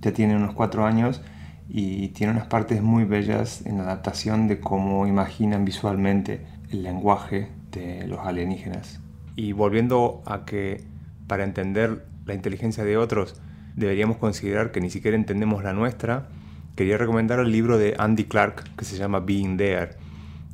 ya 0.00 0.14
tiene 0.14 0.34
unos 0.34 0.54
cuatro 0.54 0.86
años 0.86 1.20
y 1.68 2.08
tiene 2.08 2.32
unas 2.32 2.46
partes 2.46 2.80
muy 2.80 3.04
bellas 3.04 3.66
en 3.66 3.76
la 3.76 3.82
adaptación 3.82 4.48
de 4.48 4.58
cómo 4.58 5.06
imaginan 5.06 5.66
visualmente 5.66 6.40
el 6.70 6.84
lenguaje 6.84 7.50
de 7.70 8.06
los 8.06 8.20
alienígenas. 8.20 8.98
Y 9.36 9.52
volviendo 9.52 10.22
a 10.24 10.46
que 10.46 10.82
para 11.26 11.44
entender 11.44 12.06
la 12.24 12.32
inteligencia 12.32 12.82
de 12.82 12.96
otros 12.96 13.38
deberíamos 13.76 14.16
considerar 14.16 14.72
que 14.72 14.80
ni 14.80 14.88
siquiera 14.88 15.18
entendemos 15.18 15.62
la 15.62 15.74
nuestra, 15.74 16.28
quería 16.76 16.96
recomendar 16.96 17.40
el 17.40 17.52
libro 17.52 17.76
de 17.76 17.94
Andy 17.98 18.24
Clark 18.24 18.74
que 18.74 18.86
se 18.86 18.96
llama 18.96 19.20
Being 19.20 19.58
There, 19.58 19.96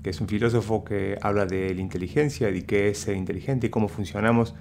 que 0.03 0.11
es 0.11 0.21
un 0.21 0.27
filósofo 0.27 0.83
que 0.83 1.19
habla 1.23 1.47
de 1.47 1.73
la 1.73 1.81
inteligencia, 1.81 2.51
de 2.51 2.65
qué 2.65 2.89
es 2.89 2.99
ser 2.99 3.15
inteligente 3.15 3.69
y 3.69 3.71
cómo 3.71 3.87
funcionamos 3.87 4.57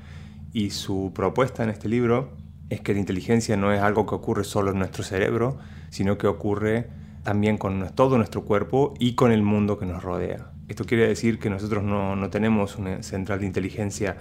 y 0.54 0.72
su 0.72 1.12
propuesta 1.14 1.64
en 1.64 1.70
este 1.70 1.90
libro 1.90 2.32
es 2.70 2.82
que 2.82 2.94
la 2.94 3.00
inteligencia 3.00 3.56
no 3.58 3.72
es 3.72 3.82
algo 3.82 4.06
que 4.06 4.16
ocurre 4.16 4.44
solo 4.44 4.72
en 4.72 4.80
nuestro 4.80 5.04
cerebro, 5.04 5.58
sino 5.90 6.18
que 6.18 6.28
ocurre 6.28 6.90
también 7.24 7.58
con 7.58 7.90
todo 7.96 8.18
nuestro 8.18 8.44
cuerpo 8.44 8.94
y 9.00 9.14
con 9.16 9.32
el 9.32 9.42
mundo 9.42 9.78
que 9.78 9.86
nos 9.86 10.04
rodea. 10.04 10.52
Esto 10.68 10.86
quiere 10.86 11.08
decir 11.08 11.40
que 11.40 11.50
nosotros 11.50 11.84
no, 11.84 12.16
no 12.16 12.30
tenemos 12.30 12.78
una 12.78 13.04
central 13.04 13.40
de 13.40 13.46
inteligencia 13.46 14.18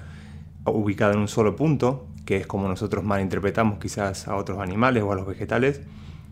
ubicada 0.64 1.12
en 1.12 1.20
un 1.20 1.28
solo 1.28 1.56
punto, 1.56 2.06
que 2.24 2.36
es 2.36 2.46
como 2.46 2.68
nosotros 2.68 3.04
malinterpretamos 3.04 3.78
quizás 3.78 4.28
a 4.28 4.36
otros 4.36 4.58
animales 4.58 5.02
o 5.02 5.12
a 5.12 5.16
los 5.16 5.26
vegetales, 5.26 5.80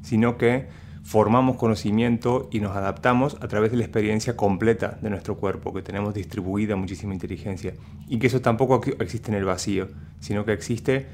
sino 0.02 0.37
que 0.37 0.66
formamos 1.05 1.57
conocimiento 1.57 2.49
y 2.51 2.61
nos 2.61 2.75
adaptamos 2.75 3.37
a 3.40 3.47
través 3.47 3.71
de 3.71 3.77
la 3.77 3.85
experiencia 3.85 4.37
completa 4.37 4.99
de 5.03 5.11
nuestro 5.11 5.37
cuerpo, 5.37 5.73
que 5.73 5.83
tenemos 5.83 6.14
distribuida 6.14 6.77
muchísima 6.77 7.12
inteligencia. 7.12 7.75
Y 8.09 8.19
que 8.19 8.27
eso 8.27 8.40
tampoco 8.40 8.81
existe 8.99 9.31
en 9.31 9.37
el 9.37 9.45
vacío, 9.45 9.88
sino 10.19 10.45
que 10.45 10.55
existe 10.55 11.07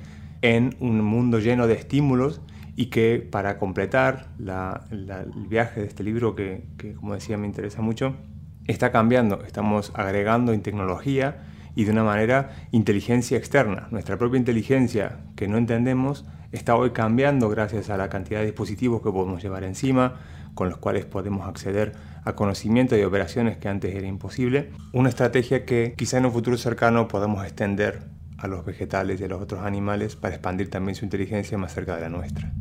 en 0.42 0.76
un 0.78 1.02
mundo 1.02 1.40
lleno 1.40 1.66
de 1.66 1.74
estímulos 1.74 2.40
y 2.76 2.86
que 2.86 3.18
para 3.18 3.58
completar 3.58 4.28
el 4.38 5.48
viaje 5.48 5.80
de 5.80 5.86
este 5.88 6.04
libro, 6.04 6.36
que, 6.36 6.62
como 6.96 7.14
decía 7.14 7.36
me 7.36 7.46
interesa 7.46 7.82
mucho, 7.82 8.14
está 8.66 8.92
cambiando. 8.92 9.42
Estamos 9.44 9.90
agregando 9.94 10.52
en 10.52 10.62
tecnología 10.62 11.42
y 11.74 11.84
de 11.84 11.90
una 11.90 12.04
manera 12.04 12.50
inteligencia 12.70 13.36
externa. 13.36 13.88
Nuestra 13.90 14.16
propia 14.16 14.38
inteligencia 14.38 15.18
que 15.34 15.48
no 15.48 15.58
entendemos 15.58 16.24
está 16.52 16.76
hoy 16.76 16.90
cambiando 16.90 17.48
gracias 17.48 17.90
a 17.90 17.96
la 17.96 18.08
cantidad 18.08 18.40
de 18.40 18.46
dispositivos 18.46 19.02
que 19.02 19.10
podemos 19.10 19.42
llevar 19.42 19.64
encima, 19.64 20.20
con 20.54 20.68
los 20.68 20.78
cuales 20.78 21.04
podemos 21.04 21.46
acceder 21.46 21.92
a 22.24 22.34
conocimiento 22.34 22.96
y 22.96 23.02
operaciones 23.02 23.56
que 23.56 23.68
antes 23.68 23.94
era 23.94 24.06
imposible. 24.06 24.70
Una 24.92 25.08
estrategia 25.08 25.64
que 25.64 25.94
quizá 25.96 26.18
en 26.18 26.26
un 26.26 26.32
futuro 26.32 26.56
cercano 26.56 27.08
podamos 27.08 27.44
extender 27.44 28.08
a 28.38 28.48
los 28.48 28.64
vegetales 28.64 29.20
y 29.20 29.24
a 29.24 29.28
los 29.28 29.40
otros 29.40 29.62
animales 29.62 30.16
para 30.16 30.34
expandir 30.34 30.70
también 30.70 30.94
su 30.94 31.04
inteligencia 31.04 31.58
más 31.58 31.74
cerca 31.74 31.94
de 31.96 32.02
la 32.02 32.08
nuestra. 32.08 32.52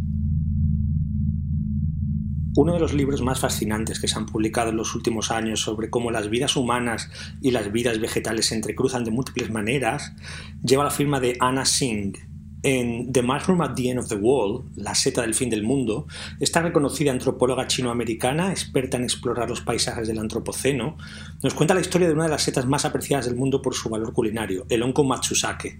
Uno 2.56 2.73
de 2.73 2.80
los 2.80 2.93
libros 2.93 3.21
más 3.21 3.39
fascinantes 3.39 4.02
que 4.02 4.08
se 4.08 4.17
han 4.17 4.25
publicado 4.25 4.71
en 4.71 4.75
los 4.75 4.93
últimos 4.93 5.32
años 5.32 5.62
sobre 5.62 5.89
cómo 5.89 6.12
las 6.12 6.30
vidas 6.30 6.58
humanas 6.58 7.10
y 7.41 7.52
las 7.52 7.71
vidas 7.71 7.99
vegetales 8.02 8.47
se 8.47 8.56
entrecruzan 8.56 9.06
de 9.06 9.12
múltiples 9.12 9.49
maneras 9.49 10.13
lleva 10.62 10.84
la 10.84 10.89
firma 10.89 11.21
de 11.21 11.38
Anna 11.39 11.63
Singh, 11.63 12.17
en 12.63 13.12
The 13.12 13.22
Mushroom 13.22 13.62
at 13.62 13.76
the 13.76 13.89
End 13.89 14.00
of 14.00 14.08
the 14.08 14.15
Wall, 14.15 14.63
La 14.76 14.95
seta 14.95 15.22
del 15.22 15.34
fin 15.34 15.50
del 15.50 15.63
mundo, 15.63 16.08
esta 16.39 16.62
reconocida 16.62 17.12
antropóloga 17.12 17.67
chinoamericana, 17.67 18.52
experta 18.52 18.98
en 18.98 19.04
explorar 19.04 19.50
los 19.50 19.62
paisajes 19.62 20.08
del 20.08 20.19
Antropoceno, 20.19 20.98
nos 21.41 21.54
cuenta 21.54 21.74
la 21.74 21.82
historia 21.82 22.08
de 22.08 22.13
una 22.13 22.24
de 22.24 22.30
las 22.30 22.43
setas 22.43 22.65
más 22.65 22.86
apreciadas 22.86 23.26
del 23.26 23.36
mundo 23.36 23.62
por 23.62 23.76
su 23.76 23.89
valor 23.89 24.13
culinario, 24.13 24.65
el 24.69 24.84
onco 24.84 25.04
Matsusake. 25.04 25.80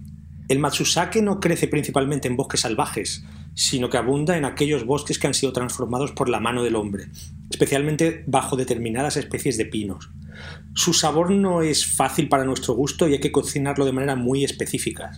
El 0.50 0.58
Matsusake 0.58 1.22
no 1.22 1.38
crece 1.38 1.68
principalmente 1.68 2.26
en 2.26 2.34
bosques 2.34 2.62
salvajes, 2.62 3.22
sino 3.54 3.88
que 3.88 3.98
abunda 3.98 4.36
en 4.36 4.44
aquellos 4.44 4.84
bosques 4.84 5.16
que 5.16 5.28
han 5.28 5.34
sido 5.34 5.52
transformados 5.52 6.10
por 6.10 6.28
la 6.28 6.40
mano 6.40 6.64
del 6.64 6.74
hombre, 6.74 7.06
especialmente 7.50 8.24
bajo 8.26 8.56
determinadas 8.56 9.16
especies 9.16 9.56
de 9.56 9.66
pinos. 9.66 10.10
Su 10.74 10.92
sabor 10.92 11.30
no 11.30 11.62
es 11.62 11.86
fácil 11.86 12.28
para 12.28 12.42
nuestro 12.42 12.74
gusto 12.74 13.06
y 13.06 13.12
hay 13.12 13.20
que 13.20 13.30
cocinarlo 13.30 13.84
de 13.84 13.92
manera 13.92 14.16
muy 14.16 14.42
específica. 14.42 15.12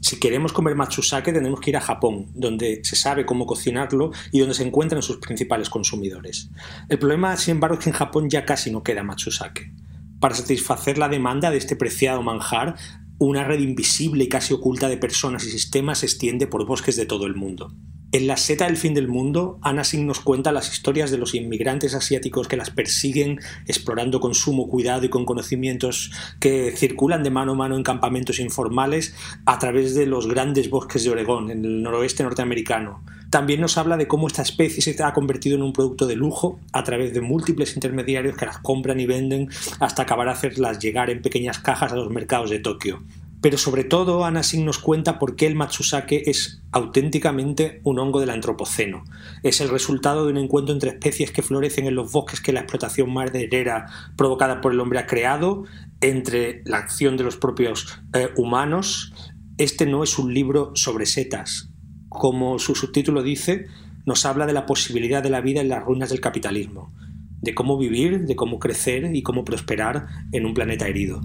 Si 0.00 0.20
queremos 0.20 0.52
comer 0.52 0.76
matsusake 0.76 1.32
tenemos 1.32 1.58
que 1.58 1.70
ir 1.70 1.76
a 1.76 1.80
Japón, 1.80 2.30
donde 2.34 2.78
se 2.84 2.94
sabe 2.94 3.26
cómo 3.26 3.46
cocinarlo 3.46 4.12
y 4.30 4.38
donde 4.38 4.54
se 4.54 4.62
encuentran 4.62 5.02
sus 5.02 5.16
principales 5.16 5.70
consumidores. 5.70 6.50
El 6.88 7.00
problema, 7.00 7.36
sin 7.36 7.56
embargo, 7.56 7.78
es 7.78 7.82
que 7.82 7.90
en 7.90 7.96
Japón 7.96 8.30
ya 8.30 8.44
casi 8.44 8.70
no 8.70 8.84
queda 8.84 9.02
matsusake. 9.02 9.72
Para 10.20 10.36
satisfacer 10.36 10.98
la 10.98 11.08
demanda 11.08 11.50
de 11.50 11.58
este 11.58 11.74
preciado 11.74 12.22
manjar, 12.22 12.76
una 13.18 13.44
red 13.44 13.60
invisible 13.60 14.24
y 14.24 14.28
casi 14.28 14.54
oculta 14.54 14.88
de 14.88 14.96
personas 14.96 15.44
y 15.44 15.50
sistemas 15.50 15.98
se 15.98 16.06
extiende 16.06 16.46
por 16.46 16.66
bosques 16.66 16.96
de 16.96 17.06
todo 17.06 17.26
el 17.26 17.34
mundo. 17.34 17.72
En 18.10 18.26
La 18.26 18.38
seta 18.38 18.64
del 18.64 18.78
fin 18.78 18.94
del 18.94 19.06
mundo, 19.06 19.58
Anna 19.60 19.84
Singh 19.84 20.06
nos 20.06 20.20
cuenta 20.20 20.50
las 20.50 20.72
historias 20.72 21.10
de 21.10 21.18
los 21.18 21.34
inmigrantes 21.34 21.94
asiáticos 21.94 22.48
que 22.48 22.56
las 22.56 22.70
persiguen, 22.70 23.38
explorando 23.66 24.18
con 24.18 24.34
sumo 24.34 24.66
cuidado 24.66 25.04
y 25.04 25.10
con 25.10 25.26
conocimientos 25.26 26.10
que 26.40 26.72
circulan 26.74 27.22
de 27.22 27.28
mano 27.28 27.52
a 27.52 27.56
mano 27.56 27.76
en 27.76 27.82
campamentos 27.82 28.38
informales 28.38 29.14
a 29.44 29.58
través 29.58 29.94
de 29.94 30.06
los 30.06 30.26
grandes 30.26 30.70
bosques 30.70 31.04
de 31.04 31.10
Oregón, 31.10 31.50
en 31.50 31.66
el 31.66 31.82
noroeste 31.82 32.22
norteamericano. 32.22 33.04
También 33.28 33.60
nos 33.60 33.76
habla 33.76 33.98
de 33.98 34.08
cómo 34.08 34.26
esta 34.26 34.40
especie 34.40 34.82
se 34.82 35.02
ha 35.02 35.12
convertido 35.12 35.56
en 35.56 35.62
un 35.62 35.74
producto 35.74 36.06
de 36.06 36.16
lujo 36.16 36.60
a 36.72 36.84
través 36.84 37.12
de 37.12 37.20
múltiples 37.20 37.74
intermediarios 37.74 38.38
que 38.38 38.46
las 38.46 38.56
compran 38.56 39.00
y 39.00 39.06
venden 39.06 39.50
hasta 39.80 40.04
acabar 40.04 40.28
a 40.28 40.32
hacerlas 40.32 40.78
llegar 40.78 41.10
en 41.10 41.20
pequeñas 41.20 41.58
cajas 41.58 41.92
a 41.92 41.96
los 41.96 42.08
mercados 42.08 42.48
de 42.48 42.60
Tokio. 42.60 43.02
Pero 43.40 43.56
sobre 43.56 43.84
todo, 43.84 44.24
Anna 44.24 44.42
Singh 44.42 44.64
nos 44.64 44.78
cuenta 44.78 45.18
por 45.18 45.36
qué 45.36 45.46
el 45.46 45.54
Matsusake 45.54 46.28
es 46.28 46.60
auténticamente 46.72 47.80
un 47.84 48.00
hongo 48.00 48.18
del 48.18 48.30
antropoceno. 48.30 49.04
Es 49.44 49.60
el 49.60 49.68
resultado 49.68 50.24
de 50.24 50.32
un 50.32 50.38
encuentro 50.38 50.74
entre 50.74 50.90
especies 50.90 51.30
que 51.30 51.42
florecen 51.42 51.86
en 51.86 51.94
los 51.94 52.10
bosques 52.10 52.40
que 52.40 52.52
la 52.52 52.60
explotación 52.60 53.12
maderera 53.12 53.86
provocada 54.16 54.60
por 54.60 54.72
el 54.72 54.80
hombre 54.80 54.98
ha 54.98 55.06
creado, 55.06 55.64
entre 56.00 56.62
la 56.64 56.78
acción 56.78 57.16
de 57.16 57.24
los 57.24 57.36
propios 57.36 58.00
eh, 58.12 58.28
humanos. 58.36 59.12
Este 59.56 59.86
no 59.86 60.02
es 60.02 60.18
un 60.18 60.34
libro 60.34 60.72
sobre 60.74 61.06
setas. 61.06 61.70
Como 62.08 62.58
su 62.58 62.74
subtítulo 62.74 63.22
dice, 63.22 63.66
nos 64.04 64.24
habla 64.26 64.46
de 64.46 64.52
la 64.52 64.66
posibilidad 64.66 65.22
de 65.22 65.30
la 65.30 65.40
vida 65.40 65.60
en 65.60 65.68
las 65.68 65.84
ruinas 65.84 66.08
del 66.08 66.20
capitalismo, 66.20 66.92
de 67.40 67.54
cómo 67.54 67.78
vivir, 67.78 68.24
de 68.24 68.34
cómo 68.34 68.58
crecer 68.58 69.14
y 69.14 69.22
cómo 69.22 69.44
prosperar 69.44 70.06
en 70.32 70.46
un 70.46 70.54
planeta 70.54 70.88
herido. 70.88 71.20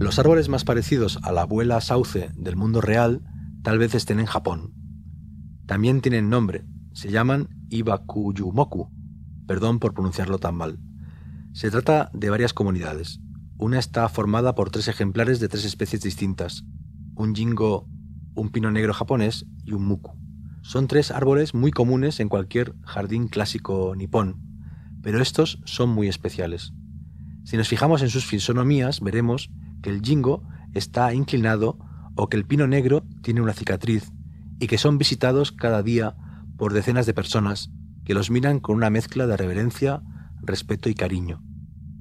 Los 0.00 0.18
árboles 0.18 0.48
más 0.48 0.64
parecidos 0.64 1.18
a 1.24 1.30
la 1.30 1.42
abuela 1.42 1.78
sauce 1.82 2.30
del 2.34 2.56
mundo 2.56 2.80
real 2.80 3.20
tal 3.62 3.78
vez 3.78 3.94
estén 3.94 4.18
en 4.18 4.24
Japón. 4.24 4.72
También 5.66 6.00
tienen 6.00 6.30
nombre, 6.30 6.64
se 6.94 7.10
llaman 7.10 7.50
Ibakuyumoku, 7.68 8.88
perdón 9.46 9.78
por 9.78 9.92
pronunciarlo 9.92 10.38
tan 10.38 10.54
mal. 10.54 10.78
Se 11.52 11.70
trata 11.70 12.10
de 12.14 12.30
varias 12.30 12.54
comunidades. 12.54 13.20
Una 13.58 13.78
está 13.78 14.08
formada 14.08 14.54
por 14.54 14.70
tres 14.70 14.88
ejemplares 14.88 15.38
de 15.38 15.48
tres 15.48 15.66
especies 15.66 16.00
distintas. 16.00 16.64
un 17.14 17.34
jingo, 17.34 17.86
un 18.34 18.48
pino 18.48 18.70
negro 18.70 18.94
japonés 18.94 19.44
y 19.66 19.72
un 19.72 19.84
muku. 19.84 20.16
Son 20.62 20.86
tres 20.86 21.10
árboles 21.10 21.52
muy 21.52 21.72
comunes 21.72 22.20
en 22.20 22.30
cualquier 22.30 22.74
jardín 22.86 23.28
clásico 23.28 23.94
nipón, 23.94 24.40
pero 25.02 25.20
estos 25.20 25.60
son 25.66 25.90
muy 25.90 26.08
especiales. 26.08 26.72
Si 27.44 27.58
nos 27.58 27.68
fijamos 27.68 28.00
en 28.00 28.08
sus 28.08 28.24
fisonomías, 28.24 29.00
veremos 29.00 29.50
que 29.82 29.90
el 29.90 30.02
jingo 30.02 30.42
está 30.74 31.14
inclinado 31.14 31.78
o 32.16 32.28
que 32.28 32.36
el 32.36 32.44
pino 32.44 32.66
negro 32.66 33.04
tiene 33.22 33.40
una 33.40 33.52
cicatriz 33.52 34.12
y 34.58 34.66
que 34.66 34.78
son 34.78 34.98
visitados 34.98 35.52
cada 35.52 35.82
día 35.82 36.16
por 36.56 36.72
decenas 36.72 37.06
de 37.06 37.14
personas 37.14 37.70
que 38.04 38.14
los 38.14 38.30
miran 38.30 38.60
con 38.60 38.76
una 38.76 38.90
mezcla 38.90 39.26
de 39.26 39.36
reverencia, 39.36 40.02
respeto 40.42 40.88
y 40.88 40.94
cariño. 40.94 41.42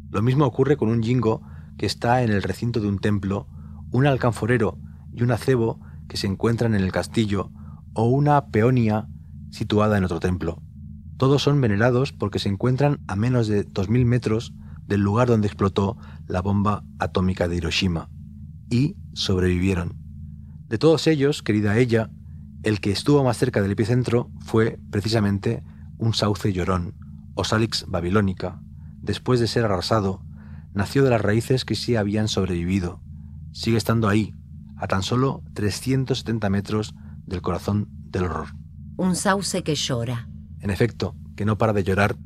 Lo 0.10 0.22
mismo 0.22 0.46
ocurre 0.46 0.76
con 0.76 0.90
un 0.90 1.04
jingo 1.04 1.42
que 1.78 1.86
está 1.86 2.24
en 2.24 2.32
el 2.32 2.44
recinto 2.44 2.80
de 2.80 2.88
un 2.88 3.00
templo, 3.00 3.48
un 3.92 4.06
alcanforero 4.06 4.78
y 5.14 5.24
un 5.24 5.32
acebo 5.32 5.80
que 6.08 6.18
se 6.18 6.28
encuentran 6.28 6.76
en 6.76 6.84
el 6.84 6.92
castillo 6.92 7.52
o 7.94 8.06
una 8.06 8.48
peonia 8.48 9.08
situada 9.52 9.98
en 9.98 10.04
otro 10.04 10.20
templo. 10.20 10.62
Todos 11.18 11.44
son 11.44 11.60
venerados 11.62 12.12
porque 12.12 12.40
se 12.40 12.50
encuentran 12.50 13.00
a 13.08 13.16
menos 13.16 13.48
de 13.48 13.66
2.000 13.66 14.06
metros 14.06 14.54
del 14.90 15.02
lugar 15.02 15.28
donde 15.28 15.48
explotó 15.48 15.98
la 16.28 16.42
bomba 16.42 16.84
atómica 16.98 17.48
de 17.48 17.56
Hiroshima 17.56 18.10
y 18.72 18.98
sobrevivieron. 19.14 19.98
De 20.68 20.78
todos 20.80 21.06
ellos, 21.08 21.44
querida 21.44 21.78
ella, 21.78 22.10
el 22.64 22.82
que 22.82 22.92
estuvo 22.92 23.24
más 23.24 23.38
cerca 23.38 23.62
del 23.62 23.72
epicentro 23.72 24.32
fue 24.40 24.80
precisamente 24.90 25.64
un 25.98 26.14
sauce 26.14 26.52
llorón, 26.52 26.96
o 27.36 27.44
Salix 27.44 27.86
babilónica. 27.88 28.62
Después 29.02 29.40
de 29.40 29.48
ser 29.48 29.64
arrasado, 29.64 30.24
nació 30.74 31.04
de 31.04 31.12
las 31.12 31.22
raíces 31.22 31.66
que 31.66 31.76
sí 31.76 31.96
habían 31.96 32.28
sobrevivido. 32.28 33.02
Sigue 33.54 33.78
estando 33.78 34.10
ahí, 34.10 34.34
a 34.76 34.88
tan 34.88 35.04
solo 35.04 35.44
370 35.54 36.50
metros 36.50 36.96
del 37.26 37.42
corazón 37.42 37.88
del 37.92 38.24
horror. 38.24 38.50
Un 38.98 39.16
sauce 39.16 39.64
que 39.64 39.76
llora. 39.76 40.30
En 40.62 40.72
efecto, 40.72 41.16
que 41.36 41.46
no 41.46 41.58
para 41.58 41.74
de 41.74 41.84
llorar, 41.84 42.18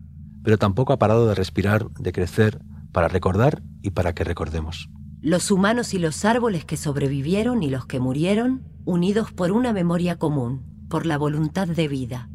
pero 0.43 0.57
tampoco 0.57 0.93
ha 0.93 0.99
parado 0.99 1.27
de 1.27 1.35
respirar, 1.35 1.89
de 1.91 2.11
crecer, 2.11 2.61
para 2.91 3.07
recordar 3.07 3.63
y 3.81 3.91
para 3.91 4.13
que 4.13 4.23
recordemos. 4.23 4.89
Los 5.21 5.51
humanos 5.51 5.93
y 5.93 5.99
los 5.99 6.25
árboles 6.25 6.65
que 6.65 6.77
sobrevivieron 6.77 7.63
y 7.63 7.69
los 7.69 7.85
que 7.85 7.99
murieron, 7.99 8.63
unidos 8.85 9.31
por 9.31 9.51
una 9.51 9.73
memoria 9.73 10.17
común, 10.19 10.85
por 10.89 11.05
la 11.05 11.17
voluntad 11.17 11.67
de 11.67 11.87
vida. 11.87 12.29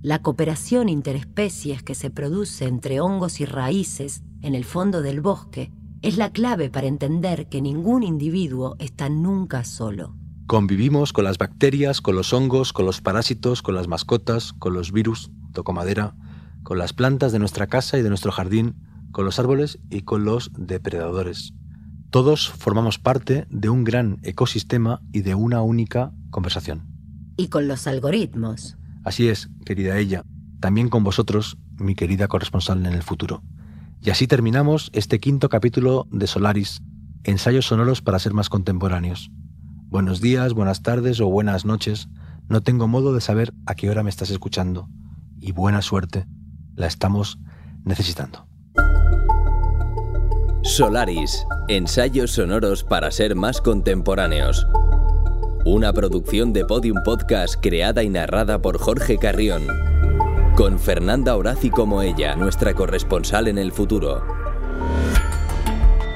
La 0.00 0.22
cooperación 0.22 0.88
interespecies 0.88 1.82
que 1.82 1.94
se 1.94 2.10
produce 2.10 2.66
entre 2.66 3.00
hongos 3.00 3.40
y 3.40 3.44
raíces 3.44 4.22
en 4.40 4.54
el 4.54 4.64
fondo 4.64 5.02
del 5.02 5.20
bosque 5.20 5.70
es 6.00 6.16
la 6.16 6.30
clave 6.30 6.70
para 6.70 6.88
entender 6.88 7.48
que 7.48 7.62
ningún 7.62 8.02
individuo 8.02 8.74
está 8.80 9.08
nunca 9.08 9.62
solo. 9.62 10.16
Convivimos 10.46 11.12
con 11.12 11.24
las 11.24 11.38
bacterias, 11.38 12.00
con 12.00 12.16
los 12.16 12.32
hongos, 12.32 12.72
con 12.72 12.84
los 12.84 13.00
parásitos, 13.00 13.62
con 13.62 13.76
las 13.76 13.86
mascotas, 13.86 14.52
con 14.54 14.74
los 14.74 14.90
virus, 14.90 15.30
toco 15.52 15.72
madera, 15.72 16.16
con 16.62 16.78
las 16.78 16.92
plantas 16.92 17.32
de 17.32 17.38
nuestra 17.38 17.66
casa 17.66 17.98
y 17.98 18.02
de 18.02 18.08
nuestro 18.08 18.32
jardín, 18.32 18.76
con 19.10 19.24
los 19.24 19.38
árboles 19.38 19.78
y 19.90 20.02
con 20.02 20.24
los 20.24 20.50
depredadores. 20.56 21.52
Todos 22.10 22.50
formamos 22.50 22.98
parte 22.98 23.46
de 23.50 23.68
un 23.68 23.84
gran 23.84 24.18
ecosistema 24.22 25.00
y 25.12 25.22
de 25.22 25.34
una 25.34 25.62
única 25.62 26.12
conversación. 26.30 26.82
Y 27.36 27.48
con 27.48 27.68
los 27.68 27.86
algoritmos. 27.86 28.76
Así 29.04 29.28
es, 29.28 29.48
querida 29.64 29.98
ella, 29.98 30.24
también 30.60 30.88
con 30.88 31.04
vosotros, 31.04 31.58
mi 31.78 31.94
querida 31.94 32.28
corresponsal 32.28 32.84
en 32.84 32.92
el 32.92 33.02
futuro. 33.02 33.42
Y 34.00 34.10
así 34.10 34.26
terminamos 34.26 34.90
este 34.92 35.20
quinto 35.20 35.48
capítulo 35.48 36.06
de 36.10 36.26
Solaris, 36.26 36.82
ensayos 37.24 37.66
sonoros 37.66 38.02
para 38.02 38.18
ser 38.18 38.34
más 38.34 38.48
contemporáneos. 38.48 39.30
Buenos 39.88 40.20
días, 40.20 40.54
buenas 40.54 40.82
tardes 40.82 41.20
o 41.20 41.28
buenas 41.28 41.64
noches. 41.64 42.08
No 42.48 42.62
tengo 42.62 42.88
modo 42.88 43.14
de 43.14 43.20
saber 43.20 43.52
a 43.66 43.74
qué 43.74 43.90
hora 43.90 44.02
me 44.02 44.10
estás 44.10 44.30
escuchando. 44.30 44.88
Y 45.40 45.52
buena 45.52 45.82
suerte. 45.82 46.26
La 46.74 46.86
estamos 46.86 47.38
necesitando. 47.84 48.46
Solaris, 50.62 51.44
ensayos 51.68 52.32
sonoros 52.32 52.84
para 52.84 53.10
ser 53.10 53.34
más 53.34 53.60
contemporáneos. 53.60 54.66
Una 55.64 55.92
producción 55.92 56.52
de 56.52 56.64
Podium 56.64 57.02
Podcast 57.04 57.56
creada 57.60 58.02
y 58.02 58.08
narrada 58.08 58.60
por 58.60 58.78
Jorge 58.78 59.18
Carrión 59.18 59.66
con 60.56 60.78
Fernanda 60.78 61.34
Horaci 61.34 61.70
como 61.70 62.02
ella, 62.02 62.36
nuestra 62.36 62.74
corresponsal 62.74 63.48
en 63.48 63.56
el 63.56 63.72
futuro. 63.72 64.22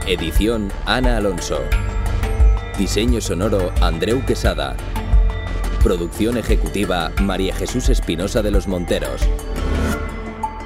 Edición 0.06 0.70
Ana 0.84 1.16
Alonso. 1.16 1.58
Diseño 2.78 3.20
sonoro 3.20 3.72
Andreu 3.80 4.24
Quesada. 4.26 4.76
Producción 5.82 6.36
ejecutiva 6.36 7.10
María 7.22 7.54
Jesús 7.54 7.88
Espinosa 7.88 8.42
de 8.42 8.50
los 8.50 8.68
Monteros. 8.68 9.22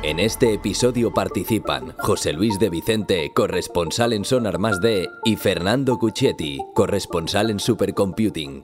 En 0.02 0.18
este 0.18 0.54
episodio 0.54 1.12
participan 1.12 1.94
José 1.98 2.32
Luis 2.32 2.58
de 2.58 2.70
Vicente, 2.70 3.32
corresponsal 3.34 4.14
en 4.14 4.24
Sonar 4.24 4.58
Más 4.58 4.80
D, 4.80 5.06
y 5.26 5.36
Fernando 5.36 5.98
Cucchetti, 5.98 6.58
corresponsal 6.74 7.50
en 7.50 7.60
Supercomputing. 7.60 8.62